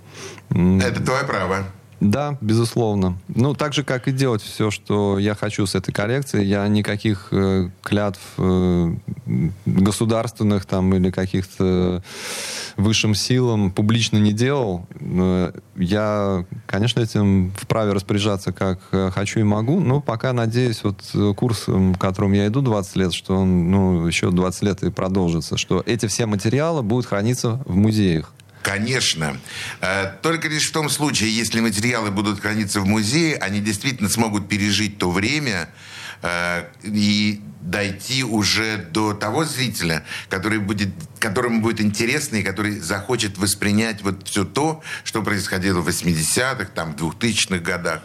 Это 0.51 1.03
твое 1.03 1.25
право. 1.25 1.65
Да, 2.01 2.39
безусловно. 2.41 3.19
Ну, 3.29 3.55
так 3.55 3.75
же, 3.75 3.85
как 3.85 4.09
и 4.09 4.13
делать 4.13 4.43
все, 4.43 4.71
что 4.71 5.19
я 5.19 5.35
хочу 5.35 5.67
с 5.67 5.75
этой 5.75 5.93
коллекцией, 5.93 6.47
я 6.47 6.67
никаких 6.67 7.29
э, 7.31 7.69
клятв 7.83 8.21
э, 8.39 8.95
государственных 9.67 10.65
там 10.65 10.95
или 10.95 11.11
каких-то 11.11 12.03
высшим 12.77 13.15
силам 13.15 13.71
публично 13.71 14.17
не 14.17 14.33
делал. 14.33 14.87
Э, 14.99 15.53
Я, 15.77 16.47
конечно, 16.67 17.01
этим 17.01 17.53
вправе 17.57 17.93
распоряжаться 17.93 18.53
как 18.53 18.81
э, 18.93 19.11
хочу 19.13 19.41
и 19.41 19.45
могу, 19.45 19.81
но 19.81 20.01
пока 20.01 20.33
надеюсь, 20.33 20.83
вот 20.83 21.03
э, 21.13 21.35
курс, 21.37 21.67
которым 21.99 22.33
я 22.33 22.47
иду 22.47 22.63
20 22.63 22.97
лет, 22.97 23.13
что 23.13 23.37
он 23.37 23.71
ну, 23.71 24.07
еще 24.07 24.31
20 24.31 24.63
лет 24.63 24.83
и 24.83 24.91
продолжится, 24.91 25.59
что 25.59 25.83
эти 25.85 26.07
все 26.07 26.25
материалы 26.25 26.83
будут 26.83 27.07
храниться 27.07 27.61
в 27.67 27.77
музеях. 27.77 28.33
Конечно. 28.63 29.39
Э, 29.81 30.13
Только 30.23 30.49
лишь 30.49 30.69
в 30.69 30.73
том 30.73 30.91
случае, 30.91 31.35
если 31.35 31.61
материалы 31.61 32.11
будут 32.11 32.41
храниться 32.41 32.81
в 32.81 32.87
музее, 32.87 33.37
они 33.37 33.61
действительно 33.61 34.09
смогут 34.09 34.49
пережить 34.49 34.99
то 34.99 35.11
время 35.11 35.71
э, 36.23 36.65
и 36.83 37.41
дойти 37.61 38.25
уже 38.25 38.77
до 38.77 39.15
того 39.15 39.45
зрителя, 39.45 40.05
который 40.29 40.59
будет, 40.59 40.91
которому 41.19 41.61
будет 41.61 41.81
интересно 41.81 42.37
и 42.37 42.43
который 42.43 42.79
захочет 42.81 43.39
воспринять 43.39 44.03
вот 44.03 44.29
все 44.29 44.45
то, 44.45 44.83
что 45.05 45.23
происходило 45.23 45.81
в 45.81 45.89
80-х, 45.89 46.67
там, 46.75 46.93
2000-х 46.93 47.59
годах. 47.59 48.03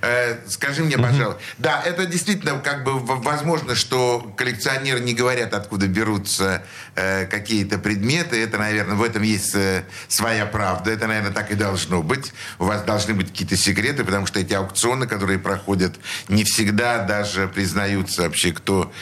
Э, 0.00 0.36
Скажи 0.46 0.84
мне, 0.84 0.96
пожалуйста, 0.96 1.40
да, 1.58 1.82
это 1.82 2.06
действительно 2.06 2.58
как 2.58 2.84
бы 2.84 2.98
возможно, 2.98 3.74
что 3.74 4.32
коллекционеры 4.36 5.00
не 5.00 5.14
говорят, 5.14 5.54
откуда 5.54 5.86
берутся 5.88 6.62
э, 6.94 7.26
какие-то 7.26 7.78
предметы. 7.78 8.42
Это, 8.42 8.58
наверное, 8.58 8.94
в 8.94 9.02
этом 9.02 9.22
есть 9.22 9.54
э, 9.54 9.84
своя 10.08 10.46
правда. 10.46 10.90
Это, 10.90 11.06
наверное, 11.06 11.32
так 11.32 11.50
и 11.50 11.54
должно 11.54 12.02
быть. 12.02 12.32
У 12.58 12.64
вас 12.64 12.82
должны 12.82 13.14
быть 13.14 13.28
какие-то 13.28 13.56
секреты, 13.56 14.04
потому 14.04 14.26
что 14.26 14.40
эти 14.40 14.54
аукционы, 14.54 15.06
которые 15.06 15.38
проходят, 15.38 15.96
не 16.28 16.44
всегда 16.44 17.04
даже 17.04 17.48
признаются 17.48 18.22
вообще, 18.22 18.52
кто 18.52 18.92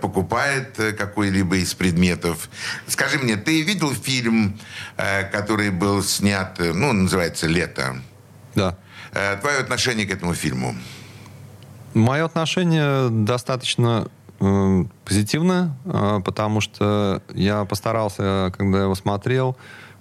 покупает 0.00 0.76
какой-либо 0.98 1.56
из 1.56 1.74
предметов. 1.74 2.48
Скажи 2.86 3.18
мне, 3.18 3.36
ты 3.36 3.62
видел 3.62 3.92
фильм, 3.94 4.58
который 5.32 5.70
был 5.70 6.02
снят, 6.02 6.56
ну, 6.58 6.92
называется 6.92 7.46
«Лето»? 7.46 7.96
Да. 8.54 8.76
Э, 9.16 9.36
Твое 9.40 9.58
отношение 9.58 10.06
к 10.06 10.10
этому 10.10 10.34
фильму? 10.34 10.74
Мое 11.94 12.24
отношение 12.24 13.08
достаточно 13.08 14.08
э, 14.40 14.84
позитивное, 15.04 15.74
э, 15.86 16.20
потому 16.24 16.60
что 16.60 17.22
я 17.34 17.64
постарался, 17.64 18.52
когда 18.58 18.82
его 18.82 18.94
смотрел, 18.94 19.56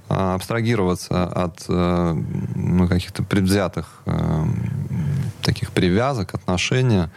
э, 0.09 0.13
абстрагироваться 0.35 1.23
от 1.23 1.65
э, 1.69 2.13
ну, 2.55 2.87
каких-то 2.89 3.23
предвзятых 3.23 4.01
э, 4.05 4.45
таких 5.41 5.71
привязок, 5.71 6.33
отношения, 6.33 7.09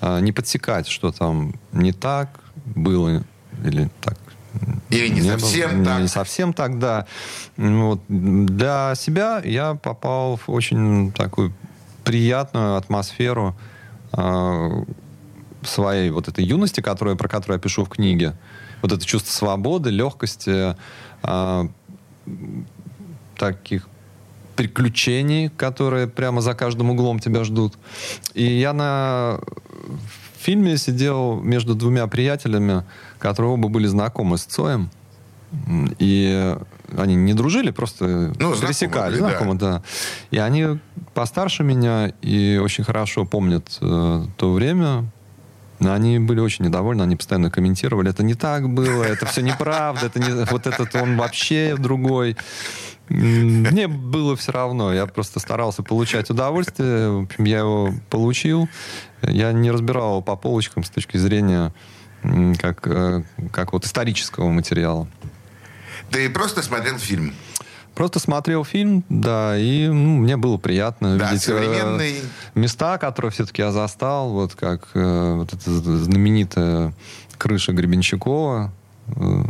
э, 0.00 0.20
не 0.20 0.32
подсекать, 0.32 0.88
что 0.88 1.12
там 1.12 1.52
не 1.72 1.92
так 1.92 2.28
было 2.64 3.22
или 3.62 3.90
так 4.00 4.18
Или 4.94 5.08
не 5.08 5.20
было. 5.30 5.38
совсем 5.38 5.78
Не- 5.80 5.84
так. 5.84 6.00
Не 6.00 6.08
совсем 6.08 6.52
так, 6.52 6.78
да. 6.78 7.06
Ну, 7.56 7.88
Вот. 7.90 8.00
Для 8.08 8.94
себя 8.96 9.40
я 9.44 9.74
попал 9.74 10.36
в 10.36 10.48
очень 10.50 11.12
такую 11.12 11.52
приятную 12.04 12.76
атмосферу 12.76 13.56
э, 14.12 14.84
своей 15.62 16.10
вот 16.10 16.28
этой 16.28 16.44
юности, 16.44 16.80
которую, 16.80 17.16
про 17.16 17.28
которую 17.28 17.56
я 17.56 17.60
пишу 17.60 17.84
в 17.84 17.88
книге. 17.88 18.34
Вот 18.82 18.92
это 18.92 19.04
чувство 19.04 19.30
свободы, 19.32 19.90
легкости, 19.90 20.76
э, 21.22 21.68
таких 23.36 23.88
приключений, 24.56 25.48
которые 25.48 26.06
прямо 26.06 26.40
за 26.40 26.54
каждым 26.54 26.90
углом 26.90 27.18
тебя 27.18 27.42
ждут. 27.44 27.74
И 28.34 28.44
я 28.44 28.72
на 28.72 29.40
фильме 30.44 30.76
сидел 30.76 31.40
между 31.40 31.74
двумя 31.74 32.06
приятелями, 32.06 32.84
которые 33.18 33.52
оба 33.52 33.68
были 33.68 33.86
знакомы 33.86 34.38
с 34.38 34.44
Цоем. 34.44 34.90
И 35.98 36.56
они 36.96 37.14
не 37.14 37.32
дружили, 37.32 37.70
просто 37.70 38.32
Ну, 38.38 38.54
пересекали, 38.54 39.16
знакомы 39.16 39.54
да. 39.54 39.72
да. 39.72 39.82
И 40.30 40.38
они 40.38 40.78
постарше 41.14 41.62
меня 41.62 42.12
и 42.22 42.60
очень 42.62 42.84
хорошо 42.84 43.24
помнят 43.24 43.78
э, 43.80 44.24
то 44.36 44.52
время. 44.52 45.04
Они 45.92 46.18
были 46.18 46.40
очень 46.40 46.64
недовольны, 46.64 47.02
они 47.02 47.16
постоянно 47.16 47.50
комментировали, 47.50 48.10
это 48.10 48.22
не 48.22 48.34
так 48.34 48.68
было, 48.68 49.02
это 49.04 49.26
все 49.26 49.42
неправда, 49.42 50.06
это 50.06 50.20
не, 50.20 50.44
вот 50.50 50.66
этот 50.66 50.94
он 50.94 51.16
вообще 51.16 51.76
другой. 51.76 52.36
Мне 53.08 53.86
было 53.86 54.34
все 54.34 54.52
равно, 54.52 54.92
я 54.94 55.06
просто 55.06 55.38
старался 55.38 55.82
получать 55.82 56.30
удовольствие, 56.30 57.28
я 57.38 57.58
его 57.58 57.92
получил. 58.08 58.68
Я 59.22 59.52
не 59.52 59.70
разбирал 59.70 60.10
его 60.10 60.20
по 60.22 60.36
полочкам 60.36 60.84
с 60.84 60.90
точки 60.90 61.16
зрения 61.16 61.72
как, 62.58 62.86
э, 62.86 63.22
как 63.52 63.72
вот 63.72 63.84
исторического 63.84 64.48
материала. 64.48 65.06
Ты 66.10 66.30
просто 66.30 66.62
смотрел 66.62 66.98
фильм. 66.98 67.34
Просто 67.94 68.18
смотрел 68.18 68.64
фильм, 68.64 69.04
да, 69.08 69.56
и 69.56 69.86
ну, 69.88 70.18
мне 70.18 70.36
было 70.36 70.56
приятно 70.56 71.16
Да, 71.16 71.30
видеть 71.30 71.44
э, 71.44 71.46
современный. 71.46 72.16
места, 72.56 72.98
которые 72.98 73.30
все-таки 73.30 73.62
я 73.62 73.70
застал, 73.70 74.30
вот 74.30 74.54
как 74.56 74.88
э, 74.94 75.34
вот 75.36 75.52
эта 75.52 75.70
знаменитая 75.70 76.92
крыша 77.38 77.72
Гребенщикова 77.72 78.72
э, 79.06 79.44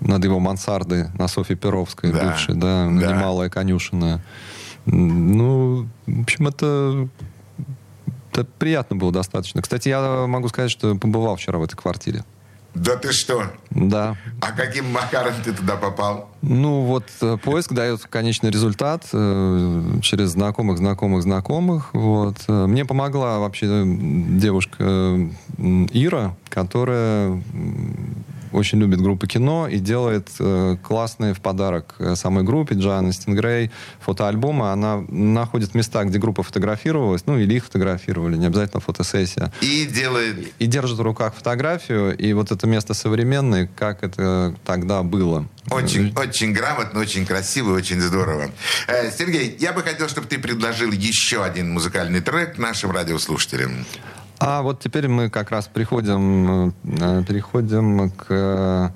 над 0.00 0.24
его 0.24 0.38
мансардой 0.40 1.06
на 1.18 1.26
Софье 1.26 1.56
Перовской, 1.56 2.12
Да, 2.12 2.24
бывшей, 2.24 2.54
да, 2.54 2.84
да. 2.84 2.90
немалая 2.90 3.48
конюшина. 3.48 4.20
Ну, 4.84 5.88
в 6.06 6.20
общем, 6.22 6.48
это, 6.48 7.08
это 8.32 8.44
приятно 8.44 8.96
было 8.96 9.10
достаточно. 9.10 9.62
Кстати, 9.62 9.88
я 9.88 10.26
могу 10.26 10.48
сказать, 10.48 10.70
что 10.70 10.94
побывал 10.96 11.36
вчера 11.36 11.58
в 11.58 11.62
этой 11.62 11.76
квартире. 11.76 12.24
Да 12.76 12.96
ты 12.96 13.10
что? 13.12 13.44
Да, 13.70 14.16
А 14.40 14.52
каким 14.52 14.92
макаром 14.92 15.32
ты 15.42 15.52
туда 15.52 15.76
попал? 15.76 16.28
Ну 16.42 16.82
вот 16.82 17.04
э, 17.22 17.38
поиск 17.42 17.72
дает 17.72 18.02
конечный 18.02 18.50
результат 18.50 19.02
э, 19.12 19.82
через 20.02 20.30
знакомых, 20.30 20.76
знакомых, 20.76 21.22
знакомых. 21.22 21.94
Вот. 21.94 22.36
Э, 22.48 22.66
Мне 22.66 22.84
помогла 22.84 23.38
вообще 23.38 23.66
девушка 23.86 25.18
Ира, 25.58 26.36
которая 26.50 27.42
очень 28.52 28.78
любит 28.78 29.00
группы 29.00 29.26
кино 29.26 29.68
и 29.68 29.78
делает 29.78 30.28
э, 30.38 30.76
классные 30.82 31.34
в 31.34 31.40
подарок 31.40 31.94
э, 31.98 32.14
самой 32.16 32.44
группе 32.44 32.74
Джоанны 32.74 33.12
Стингрей 33.12 33.70
фотоальбомы. 34.00 34.70
Она 34.70 35.04
находит 35.08 35.74
места, 35.74 36.04
где 36.04 36.18
группа 36.18 36.42
фотографировалась, 36.42 37.24
ну 37.26 37.38
или 37.38 37.54
их 37.54 37.64
фотографировали, 37.64 38.36
не 38.36 38.46
обязательно 38.46 38.80
фотосессия 38.80 39.52
И 39.60 39.86
делает... 39.86 40.52
и 40.58 40.66
держит 40.66 40.98
в 40.98 41.02
руках 41.02 41.34
фотографию, 41.34 42.16
и 42.16 42.32
вот 42.32 42.50
это 42.50 42.66
место 42.66 42.94
современное, 42.94 43.68
как 43.76 44.02
это 44.02 44.54
тогда 44.64 45.02
было. 45.02 45.46
Очень, 45.70 46.12
очень 46.16 46.52
грамотно, 46.52 47.00
очень 47.00 47.26
красиво, 47.26 47.74
очень 47.74 48.00
здорово. 48.00 48.50
Э, 48.86 49.10
Сергей, 49.10 49.56
я 49.58 49.72
бы 49.72 49.82
хотел, 49.82 50.08
чтобы 50.08 50.28
ты 50.28 50.38
предложил 50.38 50.92
еще 50.92 51.44
один 51.44 51.72
музыкальный 51.72 52.20
трек 52.20 52.58
нашим 52.58 52.92
радиослушателям. 52.92 53.84
А 54.38 54.62
вот 54.62 54.80
теперь 54.80 55.08
мы 55.08 55.30
как 55.30 55.50
раз 55.50 55.66
приходим, 55.66 56.68
э, 56.84 57.22
переходим 57.26 58.10
к 58.10 58.26
э, 58.28 58.90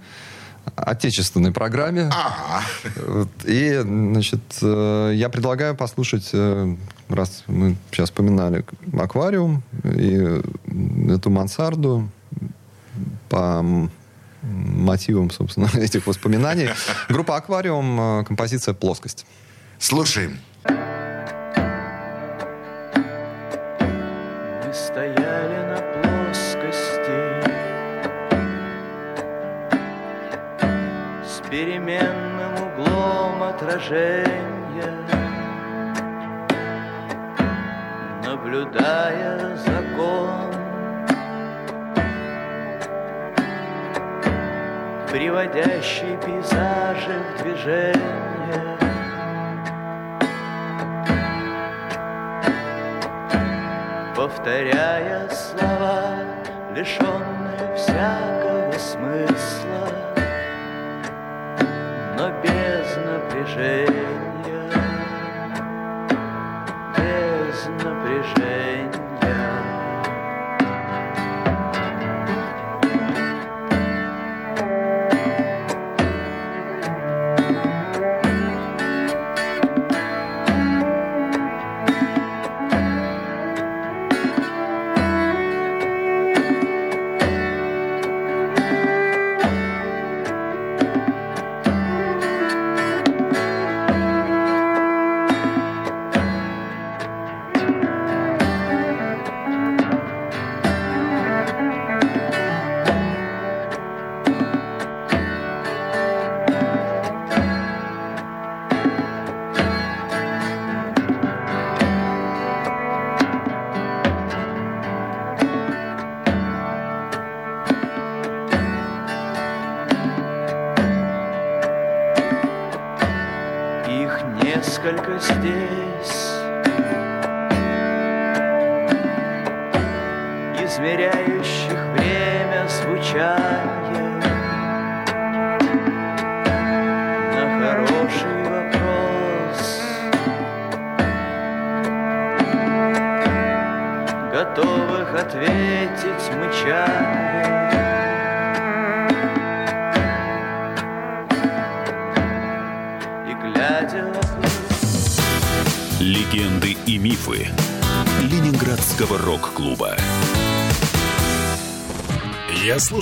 отечественной 0.77 1.53
программе. 1.53 2.11
Ага. 2.13 2.63
Вот, 3.07 3.29
И, 3.45 3.79
значит, 3.79 4.41
э, 4.63 5.13
я 5.15 5.29
предлагаю 5.29 5.75
послушать, 5.75 6.31
раз 7.09 7.45
мы 7.47 7.77
сейчас 7.91 8.11
вспоминали 8.11 8.65
аквариум 8.99 9.63
и 9.85 10.41
эту 11.11 11.31
мансарду 11.31 12.09
по 13.29 13.65
мотивам, 14.43 15.31
собственно, 15.31 15.69
этих 15.75 16.07
воспоминаний. 16.07 16.69
Группа 17.09 17.37
«Аквариум», 17.37 18.25
композиция 18.25 18.75
«Плоскость». 18.75 19.27
Слушаем. 19.79 20.39
Мы 24.67 24.75
стояли 24.75 25.20
переменным 31.51 32.55
углом 32.55 33.43
отражения 33.43 34.95
Наблюдая 38.25 39.57
закон 39.57 40.55
Приводящий 45.11 46.17
пейзажи 46.25 47.19
в 47.35 47.43
движение 47.43 48.21
повторяя 54.21 55.27
слова, 55.31 56.15
лишенные 56.75 57.75
всякого 57.75 58.71
смысла, 58.73 60.10
без 63.45 64.30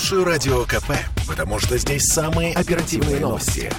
слушаю 0.08 0.24
Радио 0.24 0.64
КП, 0.64 0.92
потому 1.26 1.58
что 1.58 1.76
здесь 1.76 2.04
самые 2.04 2.54
оперативные 2.54 3.20
новости. 3.20 3.70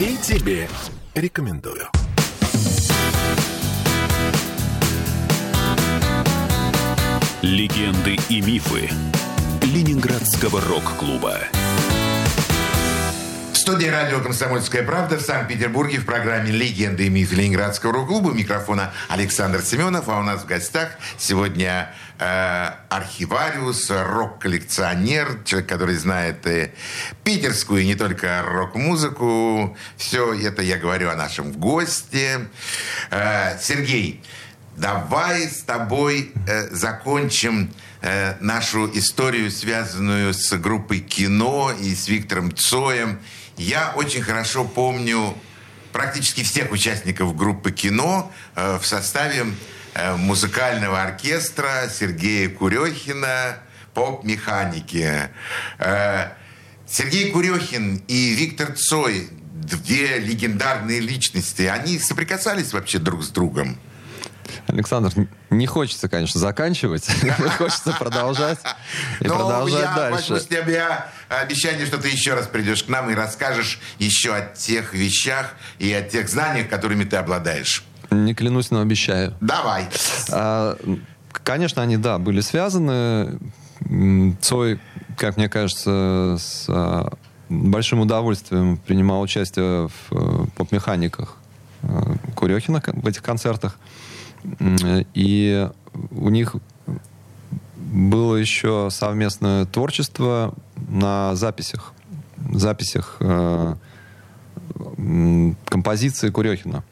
И 0.00 0.16
тебе 0.16 0.68
рекомендую. 1.14 1.86
Легенды 7.42 8.16
и 8.28 8.40
мифы 8.40 8.90
Ленинградского 9.62 10.60
рок-клуба. 10.62 11.38
Студии 13.68 13.88
радио 13.88 14.20
«Комсомольская 14.20 14.82
правда» 14.82 15.18
в 15.18 15.20
Санкт-Петербурге 15.20 15.98
в 15.98 16.06
программе 16.06 16.50
«Легенды 16.50 17.04
и 17.04 17.10
мифы 17.10 17.34
Ленинградского 17.34 17.92
рок-клуба». 17.92 18.32
Микрофона 18.32 18.94
Александр 19.08 19.60
Семенов, 19.60 20.08
а 20.08 20.18
у 20.20 20.22
нас 20.22 20.40
в 20.40 20.46
гостях 20.46 20.92
сегодня 21.18 21.94
э, 22.18 22.70
архивариус, 22.88 23.90
рок-коллекционер, 23.90 25.40
человек, 25.44 25.68
который 25.68 25.96
знает 25.96 26.46
и 26.46 26.70
питерскую, 27.24 27.82
и 27.82 27.84
не 27.84 27.94
только 27.94 28.42
рок-музыку. 28.42 29.76
Все 29.98 30.32
это 30.32 30.62
я 30.62 30.78
говорю 30.78 31.10
о 31.10 31.14
нашем 31.14 31.52
госте. 31.52 32.48
Э, 33.10 33.58
Сергей, 33.60 34.22
давай 34.78 35.42
с 35.42 35.62
тобой 35.62 36.32
э, 36.46 36.68
закончим 36.70 37.70
э, 38.00 38.36
нашу 38.40 38.90
историю, 38.96 39.50
связанную 39.50 40.32
с 40.32 40.56
группой 40.56 41.00
кино 41.00 41.70
и 41.78 41.94
с 41.94 42.08
Виктором 42.08 42.56
Цоем. 42.56 43.18
Я 43.58 43.92
очень 43.96 44.22
хорошо 44.22 44.64
помню 44.64 45.36
практически 45.92 46.44
всех 46.44 46.70
участников 46.70 47.34
группы 47.36 47.72
кино 47.72 48.32
э, 48.54 48.78
в 48.78 48.86
составе 48.86 49.46
э, 49.94 50.14
музыкального 50.14 51.02
оркестра 51.02 51.88
Сергея 51.92 52.48
Курехина 52.48 53.58
поп-механики. 53.94 55.30
Э, 55.80 56.28
Сергей 56.86 57.32
Курехин 57.32 57.96
и 58.06 58.34
Виктор 58.34 58.76
Цой, 58.76 59.28
две 59.30 60.20
легендарные 60.20 61.00
личности, 61.00 61.62
они 61.62 61.98
соприкасались 61.98 62.72
вообще 62.72 63.00
друг 63.00 63.24
с 63.24 63.28
другом? 63.28 63.76
Александр, 64.66 65.12
не 65.50 65.66
хочется, 65.66 66.08
конечно, 66.08 66.40
заканчивать. 66.40 67.08
Хочется 67.58 67.92
продолжать 67.98 68.58
и 69.20 69.26
Но 69.26 69.36
продолжать 69.36 69.80
я 69.80 69.94
дальше. 69.94 70.32
возьму 70.32 70.36
с 70.36 70.46
тебя 70.46 71.08
обещание, 71.28 71.86
что 71.86 71.98
ты 71.98 72.08
еще 72.08 72.34
раз 72.34 72.46
придешь 72.46 72.84
к 72.84 72.88
нам 72.88 73.10
и 73.10 73.14
расскажешь 73.14 73.80
еще 73.98 74.34
о 74.34 74.40
тех 74.42 74.94
вещах 74.94 75.54
и 75.78 75.92
о 75.92 76.02
тех 76.02 76.28
знаниях, 76.28 76.68
которыми 76.68 77.04
ты 77.04 77.16
обладаешь. 77.16 77.84
Не 78.10 78.34
клянусь, 78.34 78.70
но 78.70 78.80
обещаю. 78.80 79.34
Давай. 79.40 79.86
А, 80.30 80.76
Конечно, 81.32 81.82
они, 81.82 81.96
да, 81.96 82.18
были 82.18 82.40
связаны. 82.40 83.38
Цой, 84.40 84.80
как 85.16 85.36
мне 85.36 85.48
кажется, 85.48 86.36
с 86.38 86.64
а, 86.68 87.12
большим 87.48 88.00
удовольствием 88.00 88.76
принимал 88.76 89.20
участие 89.22 89.88
в 89.88 89.92
э, 90.10 90.46
поп-механиках 90.56 91.36
э, 91.82 91.86
Курехина 92.34 92.82
в 92.84 93.06
этих 93.06 93.22
концертах. 93.22 93.78
И 95.14 95.68
у 96.10 96.28
них 96.28 96.56
было 97.76 98.36
еще 98.36 98.88
совместное 98.90 99.64
творчество 99.66 100.54
на 100.88 101.34
записях. 101.34 101.92
Записях 102.52 103.16
э, 103.20 103.74
композиции 105.68 106.30
Курехина. 106.30 106.84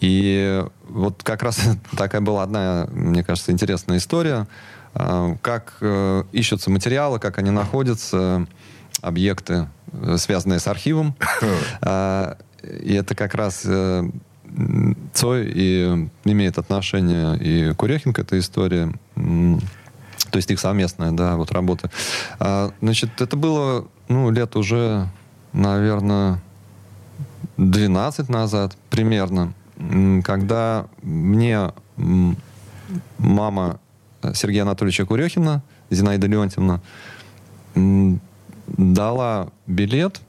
И 0.00 0.62
вот 0.88 1.22
как 1.22 1.42
раз 1.42 1.60
такая 1.96 2.20
была 2.20 2.42
одна, 2.42 2.88
мне 2.92 3.24
кажется, 3.24 3.52
интересная 3.52 3.98
история. 3.98 4.46
А, 4.94 5.36
Как 5.42 5.76
э, 5.80 6.24
ищутся 6.32 6.70
материалы, 6.70 7.18
как 7.18 7.38
они 7.38 7.50
находятся, 7.50 8.46
объекты, 9.00 9.68
э, 9.92 10.16
связанные 10.18 10.58
с 10.58 10.66
архивом. 10.66 11.14
А, 11.80 12.36
И 12.82 12.94
это 12.94 13.14
как 13.14 13.34
раз 13.34 13.62
э, 13.64 14.08
Цой 15.12 15.50
и 15.54 16.08
имеет 16.24 16.58
отношение 16.58 17.36
и 17.38 17.74
Курехин 17.74 18.12
к 18.12 18.18
этой 18.18 18.38
истории. 18.38 18.92
То 19.14 20.36
есть 20.36 20.50
их 20.50 20.60
совместная, 20.60 21.12
да, 21.12 21.36
вот 21.36 21.52
работа. 21.52 21.90
А, 22.38 22.72
Значит, 22.80 23.20
это 23.20 23.36
было, 23.36 23.86
ну, 24.08 24.30
лет 24.30 24.56
уже, 24.56 25.08
наверное, 25.52 26.40
12 27.56 28.28
назад 28.28 28.76
примерно, 28.90 29.52
когда 30.24 30.86
мне 31.02 31.72
мама 33.18 33.78
Сергея 34.34 34.62
Анатольевича 34.62 35.04
Курехина, 35.06 35.62
Зинаида 35.90 36.26
Леонтьевна, 36.26 36.80
дала 38.66 39.48
билет, 39.66 40.20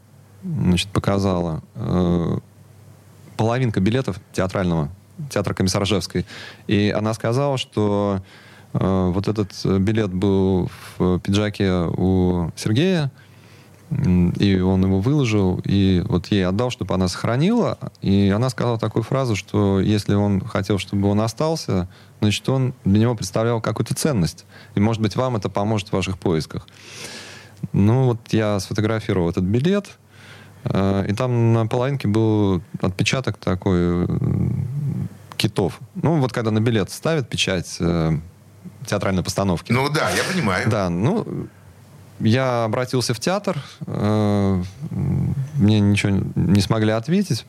значит, 0.43 0.89
показала 0.89 1.61
э, 1.75 2.37
половинка 3.37 3.79
билетов 3.79 4.19
театрального, 4.33 4.89
театра 5.29 5.53
Комиссаржевской. 5.53 6.25
И 6.67 6.93
она 6.95 7.13
сказала, 7.13 7.57
что 7.57 8.21
э, 8.73 9.11
вот 9.13 9.27
этот 9.27 9.65
билет 9.79 10.13
был 10.13 10.69
в 10.97 11.19
пиджаке 11.19 11.71
у 11.97 12.51
Сергея, 12.55 13.11
И 13.89 14.59
он 14.59 14.83
его 14.83 14.99
выложил, 14.99 15.61
и 15.63 16.03
вот 16.09 16.27
ей 16.27 16.45
отдал, 16.45 16.71
чтобы 16.71 16.93
она 16.93 17.07
сохранила. 17.07 17.77
И 18.01 18.33
она 18.35 18.49
сказала 18.49 18.77
такую 18.77 19.03
фразу, 19.03 19.35
что 19.35 19.79
если 19.79 20.13
он 20.15 20.41
хотел, 20.41 20.77
чтобы 20.77 21.07
он 21.07 21.21
остался, 21.21 21.87
значит, 22.19 22.49
он 22.49 22.73
для 22.83 22.99
него 22.99 23.15
представлял 23.15 23.61
какую-то 23.61 23.95
ценность. 23.95 24.45
И, 24.75 24.79
может 24.81 25.01
быть, 25.01 25.15
вам 25.15 25.37
это 25.37 25.49
поможет 25.49 25.89
в 25.89 25.93
ваших 25.93 26.17
поисках. 26.17 26.67
Ну, 27.73 28.05
вот 28.05 28.19
я 28.33 28.59
сфотографировал 28.59 29.29
этот 29.29 29.43
билет, 29.43 29.85
э, 29.87 30.06
и 30.65 31.13
там 31.13 31.53
на 31.53 31.67
половинке 31.67 32.07
был 32.07 32.61
отпечаток 32.81 33.37
такой 33.37 34.05
м, 34.05 34.67
китов. 35.37 35.79
Ну, 35.95 36.19
вот 36.19 36.33
когда 36.33 36.51
на 36.51 36.59
билет 36.59 36.91
ставят 36.91 37.29
печать 37.29 37.77
э, 37.79 38.17
театральной 38.85 39.23
постановки. 39.23 39.71
Ну 39.71 39.89
да, 39.89 40.09
я 40.09 40.23
понимаю. 40.23 40.69
Да, 40.69 40.89
ну, 40.89 41.25
я 42.19 42.65
обратился 42.65 43.13
в 43.13 43.19
театр, 43.19 43.57
э, 43.85 44.63
мне 44.89 45.79
ничего 45.79 46.19
не 46.35 46.61
смогли 46.61 46.91
ответить. 46.91 47.45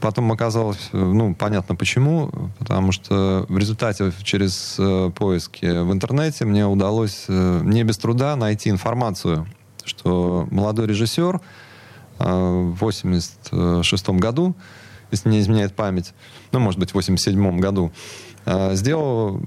Потом 0.00 0.32
оказалось, 0.32 0.88
э, 0.92 0.96
ну, 0.96 1.34
понятно 1.34 1.74
почему, 1.74 2.30
потому 2.58 2.90
что 2.92 3.44
в 3.48 3.58
результате 3.58 4.12
через 4.22 4.76
э, 4.78 5.10
поиски 5.14 5.66
в 5.66 5.92
интернете 5.92 6.46
мне 6.46 6.66
удалось 6.66 7.26
э, 7.28 7.60
не 7.62 7.84
без 7.84 7.98
труда 7.98 8.34
найти 8.36 8.70
информацию, 8.70 9.46
что 9.84 10.48
молодой 10.50 10.86
режиссер 10.86 11.36
э, 11.36 11.40
в 12.24 12.76
86 12.80 14.10
году, 14.10 14.54
если 15.10 15.28
не 15.28 15.40
изменяет 15.40 15.74
память, 15.74 16.14
ну, 16.52 16.60
может 16.60 16.78
быть, 16.78 16.90
в 16.90 16.94
87 16.94 17.58
году, 17.58 17.92
э, 18.46 18.74
сделал 18.74 19.40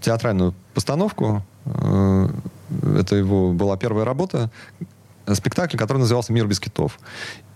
театральную 0.00 0.54
постановку 0.74 1.42
э, 1.64 2.28
это 2.98 3.16
его 3.16 3.52
была 3.52 3.76
первая 3.76 4.04
работа, 4.04 4.50
э, 5.26 5.34
спектакль, 5.34 5.76
который 5.76 5.98
назывался 5.98 6.32
«Мир 6.32 6.46
без 6.46 6.60
китов». 6.60 6.98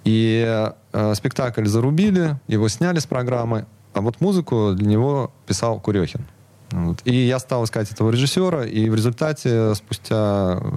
И 0.05 0.45
э, 0.93 1.15
спектакль 1.15 1.67
зарубили, 1.67 2.39
его 2.49 2.69
сняли 2.69 2.99
с 2.99 3.07
программы, 3.07 3.67
а 3.95 4.01
вот 4.01 4.21
музыку 4.21 4.73
для 4.75 4.87
него 4.87 5.33
писал 5.47 5.79
Курехин. 5.81 6.25
Вот. 6.71 7.01
И 7.05 7.15
я 7.15 7.39
стал 7.39 7.65
искать 7.65 7.91
этого 7.91 8.11
режиссера, 8.11 8.65
и 8.65 8.89
в 8.89 8.95
результате 8.95 9.75
спустя 9.75 10.59
э, 10.61 10.71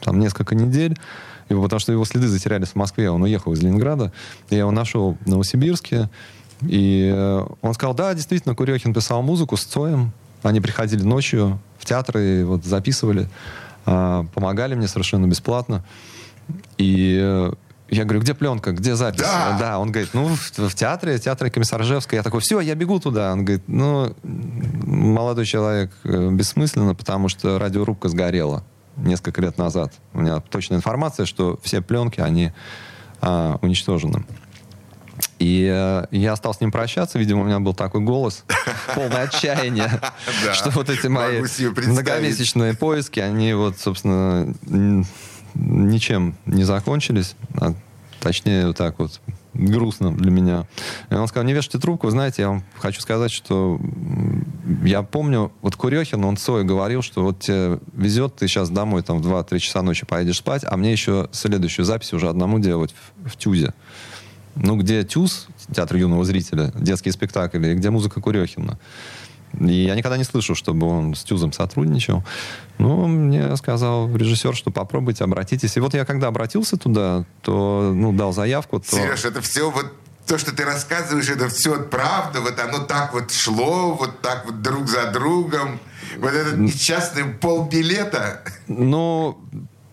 там, 0.00 0.18
несколько 0.18 0.54
недель, 0.54 0.98
его, 1.52 1.62
потому 1.62 1.80
что 1.80 1.92
его 1.92 2.04
следы 2.04 2.28
затерялись 2.28 2.68
в 2.68 2.74
Москве, 2.76 3.10
он 3.10 3.22
уехал 3.22 3.52
из 3.52 3.62
Ленинграда, 3.62 4.12
я 4.50 4.58
его 4.58 4.70
нашел 4.70 5.16
в 5.20 5.28
Новосибирске, 5.28 6.10
и 6.62 7.10
э, 7.12 7.46
он 7.60 7.74
сказал, 7.74 7.94
да, 7.94 8.14
действительно, 8.14 8.54
Курехин 8.54 8.94
писал 8.94 9.22
музыку 9.22 9.56
с 9.56 9.64
Цоем, 9.64 10.12
они 10.42 10.60
приходили 10.60 11.02
ночью 11.02 11.60
в 11.78 11.84
театр 11.84 12.18
и 12.18 12.42
вот 12.44 12.64
записывали, 12.64 13.28
а, 13.84 14.24
помогали 14.34 14.74
мне 14.74 14.88
совершенно 14.88 15.26
бесплатно. 15.26 15.84
И 16.78 17.18
э, 17.20 17.52
я 17.88 18.04
говорю, 18.04 18.20
где 18.20 18.34
пленка, 18.34 18.72
где 18.72 18.94
запись? 18.94 19.20
Да. 19.20 19.56
да 19.58 19.78
он 19.78 19.92
говорит, 19.92 20.10
ну, 20.14 20.28
в, 20.28 20.58
в 20.58 20.74
театре, 20.74 21.18
в 21.18 21.20
театре 21.20 21.50
Комиссаржевской. 21.50 22.16
Я 22.16 22.22
такой, 22.22 22.40
все, 22.40 22.60
я 22.60 22.74
бегу 22.74 22.98
туда. 23.00 23.32
Он 23.32 23.44
говорит, 23.44 23.64
ну, 23.66 24.14
молодой 24.22 25.46
человек, 25.46 25.92
э, 26.04 26.30
бессмысленно, 26.30 26.94
потому 26.94 27.28
что 27.28 27.58
радиорубка 27.58 28.08
сгорела 28.08 28.64
несколько 28.96 29.40
лет 29.40 29.58
назад. 29.58 29.92
У 30.12 30.20
меня 30.20 30.40
точная 30.40 30.78
информация, 30.78 31.26
что 31.26 31.58
все 31.62 31.80
пленки, 31.82 32.20
они 32.20 32.52
а, 33.20 33.58
уничтожены. 33.62 34.24
И 35.38 35.68
э, 35.70 36.06
я 36.10 36.36
стал 36.36 36.54
с 36.54 36.60
ним 36.60 36.70
прощаться. 36.70 37.18
Видимо, 37.18 37.42
у 37.42 37.44
меня 37.44 37.58
был 37.58 37.74
такой 37.74 38.00
голос, 38.00 38.44
полное 38.94 39.24
отчаяние, 39.24 39.90
что 40.52 40.70
вот 40.70 40.88
эти 40.88 41.08
мои 41.08 41.42
многомесячные 41.86 42.74
поиски, 42.74 43.20
они 43.20 43.52
вот, 43.52 43.78
собственно, 43.78 44.54
ничем 45.54 46.36
не 46.46 46.64
закончились. 46.64 47.34
А 47.60 47.74
точнее, 48.20 48.68
вот 48.68 48.76
так 48.76 48.98
вот 48.98 49.20
грустно 49.54 50.14
для 50.14 50.30
меня. 50.30 50.66
И 51.10 51.14
он 51.14 51.28
сказал, 51.28 51.46
не 51.46 51.52
вешайте 51.52 51.78
трубку. 51.78 52.08
Знаете, 52.10 52.42
я 52.42 52.48
вам 52.48 52.64
хочу 52.78 53.00
сказать, 53.00 53.30
что 53.30 53.80
я 54.84 55.02
помню, 55.02 55.52
вот 55.60 55.76
Курехин, 55.76 56.24
он 56.24 56.36
Цой 56.36 56.64
говорил, 56.64 57.02
что 57.02 57.22
вот 57.22 57.40
тебе 57.40 57.78
везет, 57.92 58.36
ты 58.36 58.48
сейчас 58.48 58.70
домой 58.70 59.02
там 59.02 59.20
в 59.20 59.26
2-3 59.26 59.58
часа 59.58 59.82
ночи 59.82 60.06
поедешь 60.06 60.38
спать, 60.38 60.64
а 60.64 60.76
мне 60.76 60.92
еще 60.92 61.28
следующую 61.32 61.84
запись 61.84 62.12
уже 62.12 62.28
одному 62.28 62.58
делать 62.58 62.94
в, 63.24 63.30
в 63.30 63.36
ТЮЗе. 63.36 63.74
Ну, 64.54 64.76
где 64.76 65.02
ТЮЗ, 65.02 65.46
театр 65.74 65.96
юного 65.96 66.24
зрителя, 66.24 66.72
детские 66.74 67.12
спектакли, 67.12 67.72
и 67.72 67.74
где 67.74 67.90
музыка 67.90 68.20
Курехина. 68.20 68.78
И 69.60 69.84
я 69.84 69.94
никогда 69.94 70.16
не 70.16 70.24
слышу, 70.24 70.54
чтобы 70.54 70.86
он 70.86 71.14
с 71.14 71.24
Тюзом 71.24 71.52
сотрудничал. 71.52 72.24
Ну, 72.78 73.06
мне 73.06 73.56
сказал 73.56 74.14
режиссер, 74.14 74.54
что 74.54 74.70
попробуйте, 74.70 75.24
обратитесь. 75.24 75.76
И 75.76 75.80
вот 75.80 75.94
я 75.94 76.04
когда 76.04 76.28
обратился 76.28 76.76
туда, 76.76 77.24
то, 77.42 77.92
ну, 77.94 78.12
дал 78.12 78.32
заявку, 78.32 78.80
то... 78.80 78.96
Сереж, 78.96 79.24
это 79.24 79.40
все 79.40 79.70
вот 79.70 79.92
то, 80.26 80.38
что 80.38 80.54
ты 80.54 80.64
рассказываешь, 80.64 81.28
это 81.28 81.48
все 81.48 81.82
правда, 81.82 82.40
вот 82.40 82.58
оно 82.58 82.78
так 82.78 83.12
вот 83.12 83.32
шло, 83.32 83.94
вот 83.94 84.20
так 84.20 84.46
вот 84.46 84.62
друг 84.62 84.88
за 84.88 85.10
другом. 85.10 85.80
Вот 86.18 86.32
этот 86.32 86.58
несчастный 86.58 87.24
полбилета. 87.24 88.42
Ну, 88.66 89.38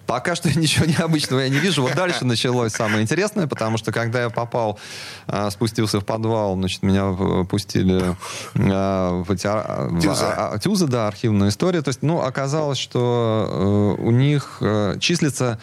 Пока 0.09 0.33
что 0.33 0.49
ничего 0.59 0.87
необычного 0.87 1.41
я 1.41 1.49
не 1.49 1.59
вижу. 1.59 1.83
Вот 1.83 1.93
дальше 1.93 2.25
началось 2.25 2.71
самое 2.71 3.03
интересное, 3.03 3.45
потому 3.45 3.77
что 3.77 3.91
когда 3.91 4.23
я 4.23 4.31
попал, 4.31 4.79
а, 5.27 5.51
спустился 5.51 5.99
в 5.99 6.03
подвал, 6.05 6.55
значит, 6.55 6.81
меня 6.81 7.13
пустили 7.43 8.15
а, 8.55 9.21
в 9.21 9.29
эти... 9.29 9.45
А, 9.45 9.87
Тюза. 10.01 10.59
Тюза, 10.63 10.87
да, 10.87 11.07
архивная 11.07 11.49
история. 11.49 11.83
То 11.83 11.89
есть, 11.89 12.01
ну, 12.01 12.21
оказалось, 12.21 12.79
что 12.79 13.95
э, 13.99 14.01
у 14.01 14.09
них 14.09 14.57
э, 14.61 14.97
числится 14.99 15.59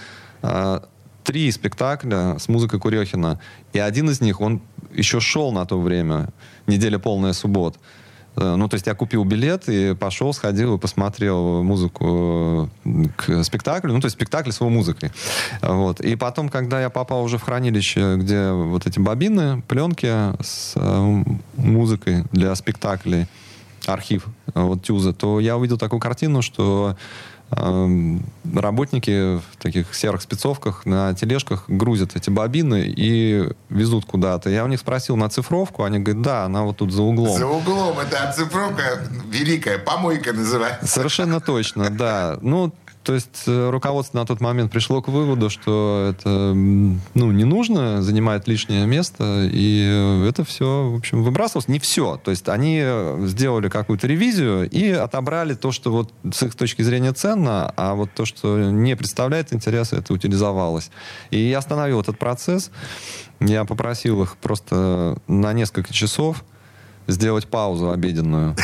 три 1.24 1.50
спектакля 1.50 2.38
с 2.38 2.46
музыкой 2.46 2.78
Курехина. 2.78 3.40
И 3.72 3.80
один 3.80 4.10
из 4.10 4.20
них, 4.20 4.40
он 4.40 4.62
еще 4.92 5.18
шел 5.18 5.50
на 5.50 5.66
то 5.66 5.80
время, 5.80 6.28
неделя 6.68 7.00
полная 7.00 7.32
суббот. 7.32 7.80
Э, 8.36 8.56
ну, 8.56 8.68
то 8.68 8.74
есть 8.74 8.86
я 8.86 8.94
купил 8.94 9.24
билет 9.24 9.68
и 9.68 9.94
пошел, 9.94 10.32
сходил 10.32 10.76
и 10.76 10.78
посмотрел 10.78 11.62
музыку 11.62 12.70
э, 12.84 13.04
к 13.16 13.44
спектаклю. 13.44 13.92
Ну, 13.92 14.00
то 14.00 14.06
есть 14.06 14.16
спектакль 14.16 14.50
с 14.50 14.60
его 14.60 14.70
музыкой. 14.70 15.10
Вот. 15.62 16.00
И 16.00 16.16
потом, 16.16 16.48
когда 16.48 16.80
я 16.80 16.90
попал 16.90 17.22
уже 17.22 17.38
в 17.38 17.42
хранилище, 17.42 18.16
где 18.16 18.50
вот 18.50 18.86
эти 18.86 18.98
бобины, 18.98 19.62
пленки 19.62 20.06
с 20.42 20.74
э, 20.76 21.24
музыкой 21.56 22.24
для 22.32 22.54
спектаклей, 22.54 23.26
архив 23.86 24.26
вот 24.54 24.82
Тюза, 24.82 25.12
то 25.12 25.38
я 25.38 25.56
увидел 25.56 25.78
такую 25.78 26.00
картину, 26.00 26.42
что 26.42 26.96
работники 27.50 29.36
в 29.36 29.56
таких 29.58 29.94
серых 29.94 30.22
спецовках 30.22 30.84
на 30.84 31.14
тележках 31.14 31.64
грузят 31.68 32.16
эти 32.16 32.28
бобины 32.28 32.84
и 32.86 33.48
везут 33.68 34.04
куда-то. 34.04 34.50
Я 34.50 34.64
у 34.64 34.68
них 34.68 34.80
спросил 34.80 35.16
на 35.16 35.28
цифровку, 35.28 35.84
они 35.84 35.98
говорят, 35.98 36.22
да, 36.22 36.44
она 36.44 36.62
вот 36.62 36.78
тут 36.78 36.92
за 36.92 37.02
углом. 37.02 37.38
За 37.38 37.46
углом, 37.46 37.98
это 37.98 38.28
оцифровка 38.28 39.00
великая, 39.30 39.78
помойка 39.78 40.32
называется. 40.32 40.86
Совершенно 40.86 41.40
точно, 41.40 41.90
да. 41.90 42.36
Ну, 42.40 42.72
то 43.06 43.14
есть 43.14 43.44
э, 43.46 43.70
руководство 43.70 44.18
на 44.18 44.26
тот 44.26 44.40
момент 44.40 44.72
пришло 44.72 45.00
к 45.00 45.06
выводу, 45.06 45.48
что 45.48 46.12
это 46.12 46.52
ну, 46.54 47.30
не 47.30 47.44
нужно, 47.44 48.02
занимает 48.02 48.48
лишнее 48.48 48.84
место, 48.84 49.48
и 49.48 49.86
э, 49.88 50.28
это 50.28 50.44
все, 50.44 50.90
в 50.90 50.96
общем, 50.96 51.22
выбрасывалось. 51.22 51.68
Не 51.68 51.78
все. 51.78 52.16
То 52.16 52.32
есть 52.32 52.48
они 52.48 52.80
э, 52.82 53.24
сделали 53.26 53.68
какую-то 53.68 54.08
ревизию 54.08 54.68
и 54.68 54.90
отобрали 54.90 55.54
то, 55.54 55.70
что 55.70 55.92
вот 55.92 56.12
с 56.32 56.42
их 56.42 56.56
точки 56.56 56.82
зрения 56.82 57.12
ценно, 57.12 57.72
а 57.76 57.94
вот 57.94 58.10
то, 58.12 58.24
что 58.24 58.58
не 58.72 58.96
представляет 58.96 59.52
интереса, 59.52 59.98
это 59.98 60.12
утилизовалось. 60.12 60.90
И 61.30 61.38
я 61.38 61.58
остановил 61.58 62.00
этот 62.00 62.18
процесс. 62.18 62.72
Я 63.38 63.64
попросил 63.64 64.24
их 64.24 64.36
просто 64.36 65.16
на 65.28 65.52
несколько 65.52 65.94
часов 65.94 66.42
сделать 67.06 67.46
паузу 67.46 67.90
обеденную. 67.90 68.56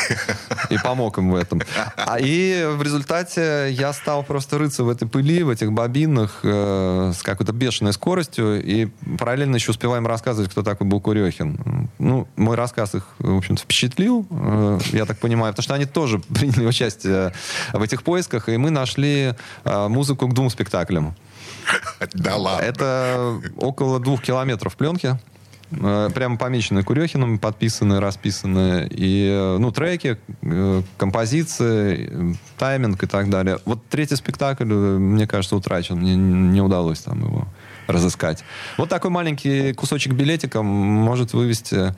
И 0.71 0.79
помог 0.79 1.19
им 1.19 1.31
в 1.31 1.37
этом. 1.37 1.63
А, 1.97 2.19
и 2.19 2.67
в 2.77 2.83
результате 2.83 3.69
я 3.71 3.93
стал 3.93 4.23
просто 4.23 4.59
рыться 4.59 4.85
в 4.85 4.89
этой 4.89 5.09
пыли, 5.09 5.43
в 5.43 5.51
этих 5.51 5.73
бобинах 5.73 6.41
э, 6.43 7.13
с 7.15 7.23
какой-то 7.23 7.53
бешеной 7.53 7.93
скоростью. 7.93 8.63
И 8.63 8.87
параллельно 9.19 9.57
еще 9.57 9.71
успеваем 9.71 10.07
рассказывать, 10.07 10.51
кто 10.51 10.63
такой 10.63 10.87
был 10.87 11.01
Курехин. 11.01 11.89
Ну, 11.99 12.29
мой 12.37 12.57
рассказ 12.57 12.95
их, 12.95 13.07
в 13.19 13.37
общем-то, 13.37 13.63
впечатлил, 13.63 14.27
э, 14.31 14.79
я 14.93 15.05
так 15.05 15.19
понимаю, 15.19 15.53
потому 15.53 15.65
что 15.65 15.75
они 15.75 15.87
тоже 15.87 16.19
приняли 16.35 16.67
участие 16.67 17.33
в 17.73 17.83
этих 17.83 18.03
поисках, 18.03 18.49
и 18.49 18.57
мы 18.57 18.71
нашли 18.71 19.35
э, 19.65 19.89
музыку 19.89 20.29
к 20.29 20.35
двум 20.35 20.51
спектаклям. 20.51 21.15
Да 22.15 22.37
ладно. 22.37 22.65
Это 22.65 23.41
около 23.57 24.01
двух 24.01 24.23
километров 24.23 24.77
пленки. 24.77 25.19
Э, 25.81 26.11
прямо 26.15 26.37
помечены 26.37 26.83
Курехиным, 26.83 27.39
подписаны, 27.39 28.01
расписаны. 28.01 28.87
И, 28.91 29.29
э, 29.31 29.57
ну, 29.59 29.73
треки, 29.73 30.19
э, 30.43 30.83
композиции, 30.97 32.37
тайминг 32.59 33.03
и 33.03 33.07
так 33.07 33.31
далее. 33.31 33.59
Вот 33.65 33.87
третий 33.89 34.17
спектакль, 34.17 34.65
мне 34.65 35.27
кажется, 35.27 35.57
утрачен. 35.57 35.97
Мне 35.97 36.15
не 36.17 36.61
удалось 36.61 37.01
там 37.01 37.21
его 37.21 37.49
разыскать. 37.87 38.45
Вот 38.77 38.89
такой 38.89 39.11
маленький 39.11 39.73
кусочек 39.73 40.13
билетика 40.13 40.63
может 40.63 41.33
вывести 41.33 41.95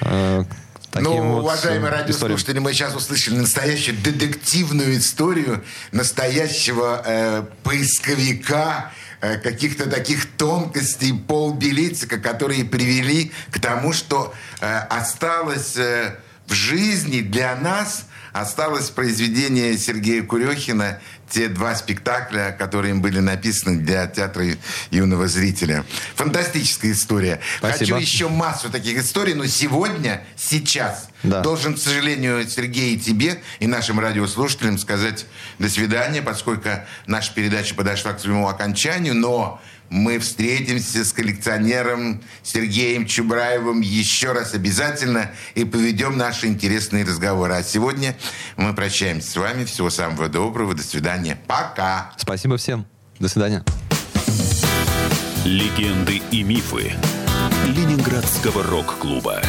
э, 0.00 0.44
Таким 0.90 1.10
ну, 1.10 1.32
вот 1.34 1.44
уважаемые 1.44 1.92
радиослушатели, 1.92 2.58
мы 2.58 2.72
сейчас 2.72 2.96
услышали 2.96 3.36
настоящую 3.36 3.96
детективную 4.02 4.98
историю 4.98 5.62
настоящего 5.92 7.00
э, 7.06 7.44
поисковика, 7.62 8.90
каких-то 9.20 9.88
таких 9.88 10.30
тонкостей 10.36 11.12
полбилетика, 11.12 12.18
которые 12.18 12.64
привели 12.64 13.32
к 13.50 13.60
тому, 13.60 13.92
что 13.92 14.34
э, 14.60 14.78
осталось 14.88 15.76
э, 15.76 16.16
в 16.46 16.52
жизни 16.52 17.20
для 17.20 17.54
нас 17.56 18.06
осталось 18.32 18.90
произведение 18.90 19.76
Сергея 19.78 20.22
Курехина 20.22 21.00
те 21.28 21.48
два 21.48 21.74
спектакля, 21.74 22.54
которые 22.58 22.90
им 22.90 23.00
были 23.00 23.20
написаны 23.20 23.78
для 23.78 24.06
театра 24.06 24.44
юного 24.90 25.28
зрителя. 25.28 25.84
Фантастическая 26.16 26.92
история. 26.92 27.40
Спасибо. 27.58 27.78
Хочу 27.78 27.96
еще 27.96 28.28
массу 28.28 28.68
таких 28.68 28.98
историй, 28.98 29.34
но 29.34 29.46
сегодня, 29.46 30.24
сейчас, 30.36 31.08
да. 31.22 31.40
должен, 31.40 31.74
к 31.74 31.78
сожалению, 31.78 32.46
Сергей, 32.48 32.96
и 32.96 32.98
тебе, 32.98 33.40
и 33.60 33.66
нашим 33.66 34.00
радиослушателям 34.00 34.78
сказать 34.78 35.26
до 35.58 35.68
свидания, 35.68 36.20
поскольку 36.20 36.68
наша 37.06 37.32
передача 37.32 37.74
подошла 37.74 38.12
к 38.12 38.20
своему 38.20 38.48
окончанию, 38.48 39.14
но 39.14 39.60
мы 39.90 40.18
встретимся 40.20 41.04
с 41.04 41.12
коллекционером 41.12 42.22
Сергеем 42.42 43.06
Чубраевым 43.06 43.80
еще 43.80 44.32
раз 44.32 44.54
обязательно 44.54 45.32
и 45.54 45.64
поведем 45.64 46.16
наши 46.16 46.46
интересные 46.46 47.04
разговоры. 47.04 47.54
А 47.54 47.62
сегодня 47.62 48.16
мы 48.56 48.72
прощаемся 48.72 49.30
с 49.30 49.36
вами. 49.36 49.64
Всего 49.64 49.90
самого 49.90 50.28
доброго. 50.28 50.74
До 50.74 50.82
свидания. 50.82 51.38
Пока. 51.46 52.12
Спасибо 52.16 52.56
всем. 52.56 52.86
До 53.18 53.28
свидания. 53.28 53.64
Легенды 55.44 56.22
и 56.30 56.42
мифы 56.42 56.92
Ленинградского 57.66 58.62
рок-клуба. 58.62 59.42